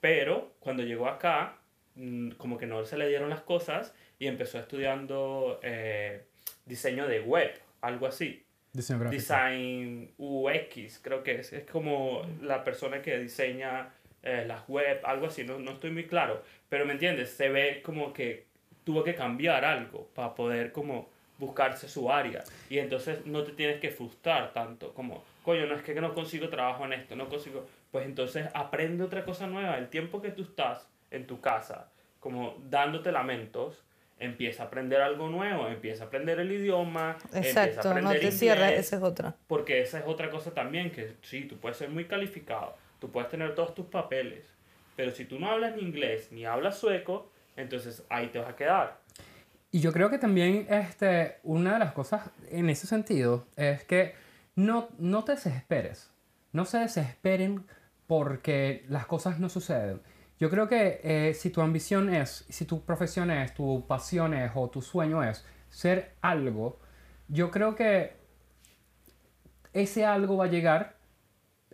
[0.00, 1.56] Pero cuando llegó acá,
[1.94, 6.24] mm, como que no se le dieron las cosas y empezó estudiando eh,
[6.64, 7.52] diseño de web,
[7.86, 8.44] algo así.
[8.72, 9.20] Diseño gráfico.
[9.20, 11.52] Design UX, creo que es.
[11.52, 13.90] Es como la persona que diseña
[14.22, 16.42] eh, las web, algo así, no, no estoy muy claro.
[16.68, 18.46] Pero me entiendes, se ve como que
[18.84, 21.08] tuvo que cambiar algo para poder como
[21.38, 22.44] buscarse su área.
[22.68, 26.48] Y entonces no te tienes que frustrar tanto, como, coño, no es que no consigo
[26.48, 27.66] trabajo en esto, no consigo...
[27.92, 29.78] Pues entonces aprende otra cosa nueva.
[29.78, 31.88] El tiempo que tú estás en tu casa,
[32.20, 33.84] como dándote lamentos,
[34.18, 38.20] empieza a aprender algo nuevo, empieza a aprender el idioma, empieza a Exacto, no aprender
[38.20, 38.86] te cierres, inglés.
[38.86, 39.36] esa es otra.
[39.46, 43.28] Porque esa es otra cosa también, que sí, tú puedes ser muy calificado, tú puedes
[43.28, 44.44] tener todos tus papeles,
[44.96, 48.56] pero si tú no hablas ni inglés ni hablas sueco, entonces ahí te vas a
[48.56, 48.98] quedar.
[49.70, 54.14] Y yo creo que también este, una de las cosas en ese sentido es que
[54.54, 56.10] no, no te desesperes.
[56.52, 57.66] No se desesperen
[58.06, 60.00] porque las cosas no suceden.
[60.38, 64.50] Yo creo que eh, si tu ambición es, si tu profesión es, tu pasión es
[64.54, 66.78] o tu sueño es ser algo,
[67.28, 68.16] yo creo que
[69.72, 70.96] ese algo va a llegar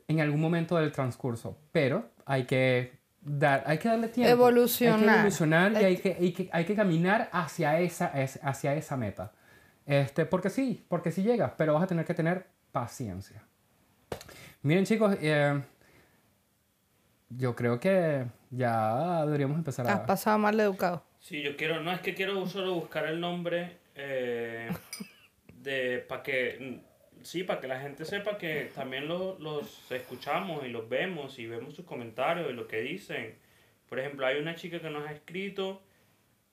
[0.08, 4.26] en algún momento del transcurso, pero hay que, dar, hay que darle tiempo.
[4.28, 4.98] Hay Evolucionar.
[5.00, 8.74] que evolucionar y Hay hay que, hay que, hay que caminar hacia esa, es- hacia
[8.74, 9.32] esa meta.
[9.86, 13.42] Este, porque sí, porque sí llegas, pero vas a tener que tener paciencia.
[14.62, 15.60] Miren chicos, eh,
[17.30, 20.06] yo creo que ya deberíamos empezar Has a...
[20.06, 21.02] pasado mal educado.
[21.18, 24.68] Sí, yo quiero, no es que quiero solo buscar el nombre eh,
[25.54, 26.80] de para que
[27.22, 31.46] sí, para que la gente sepa que también lo- los escuchamos y los vemos y
[31.46, 33.36] vemos sus comentarios y lo que dicen.
[33.88, 35.82] Por ejemplo, hay una chica que nos ha escrito,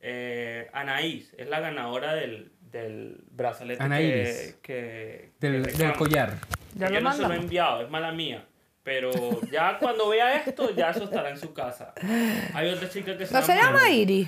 [0.01, 4.57] eh, Anaís, es la ganadora del, del brazalete Anaís.
[4.61, 5.93] que, Del, que del reclama.
[5.93, 6.33] collar.
[6.75, 8.45] Ya yo lo no se lo he enviado, es mala mía.
[8.89, 9.11] Pero
[9.51, 11.93] ya cuando vea esto, ya eso estará en su casa.
[12.55, 14.27] Hay otra chica que se No se llama Iris.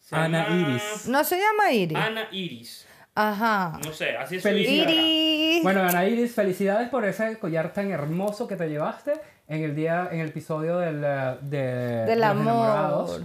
[0.00, 1.08] se Ana llama Iris.
[1.08, 1.98] No se llama Iris.
[1.98, 2.86] Ana Iris.
[3.16, 3.80] Ajá.
[3.84, 4.48] No sé, así es su.
[4.50, 5.62] Iris.
[5.64, 9.14] Bueno, Ana Iris, felicidades por ese collar tan hermoso que te llevaste
[9.48, 12.44] en el día, en el episodio del, eh, de, de Del amor.
[12.44, 13.22] enamorados.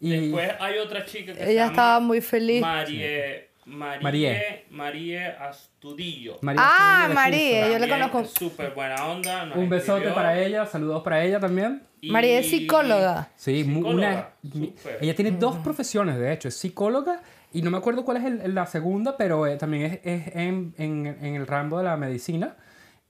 [0.00, 2.60] Y Después hay otra chica que se Ella llama estaba muy feliz.
[2.60, 4.64] Marie, Marie, Marie.
[4.70, 6.38] Marie Astudillo.
[6.42, 7.72] María Ah, Astudillo Houston.
[7.72, 8.24] yo le conozco.
[8.24, 9.46] Súper buena onda.
[9.46, 10.14] nos Un besote escribió.
[10.14, 11.82] para ella, saludos para ella también.
[12.00, 13.30] Y- María es psicóloga.
[13.36, 14.98] Sí, una, Psicóloga, súper.
[15.00, 18.54] ella tiene dos profesiones, de hecho, es psicóloga y no me acuerdo cuál es el-
[18.54, 22.56] la segunda, pero eh, también es, es en, en- en el rango de la medicina.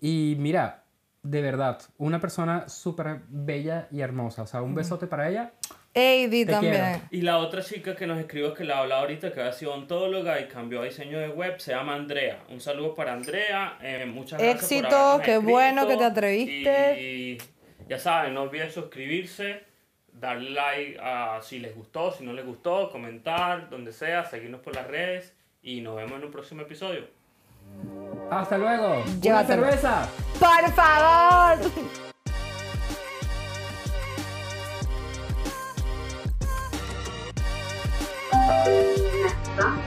[0.01, 0.85] Y mira,
[1.23, 4.43] de verdad, una persona súper bella y hermosa.
[4.43, 5.53] O sea, un besote para ella.
[5.95, 6.75] Eddie Te también.
[6.75, 7.01] quiero.
[7.13, 10.41] Y la otra chica que nos escribió, que la hablaba ahorita, que había sido ontóloga
[10.41, 12.41] y cambió a diseño de web, se llama Andrea.
[12.49, 13.79] Un saludo para Andrea.
[13.81, 17.01] eh, muchas gracias por Éxito, qué bueno que te atreviste.
[17.03, 17.39] Y
[17.89, 19.63] ya saben, no olviden suscribirse,
[20.13, 24.75] darle like a si les gustó, si no les gustó, comentar, donde sea, seguirnos por
[24.75, 27.07] las redes y nos vemos en un próximo episodio.
[28.31, 29.03] Hasta luego.
[29.03, 29.65] Una Llévatelo.
[29.65, 30.09] cerveza.
[30.39, 32.14] Por favor.
[38.47, 39.85] 啊。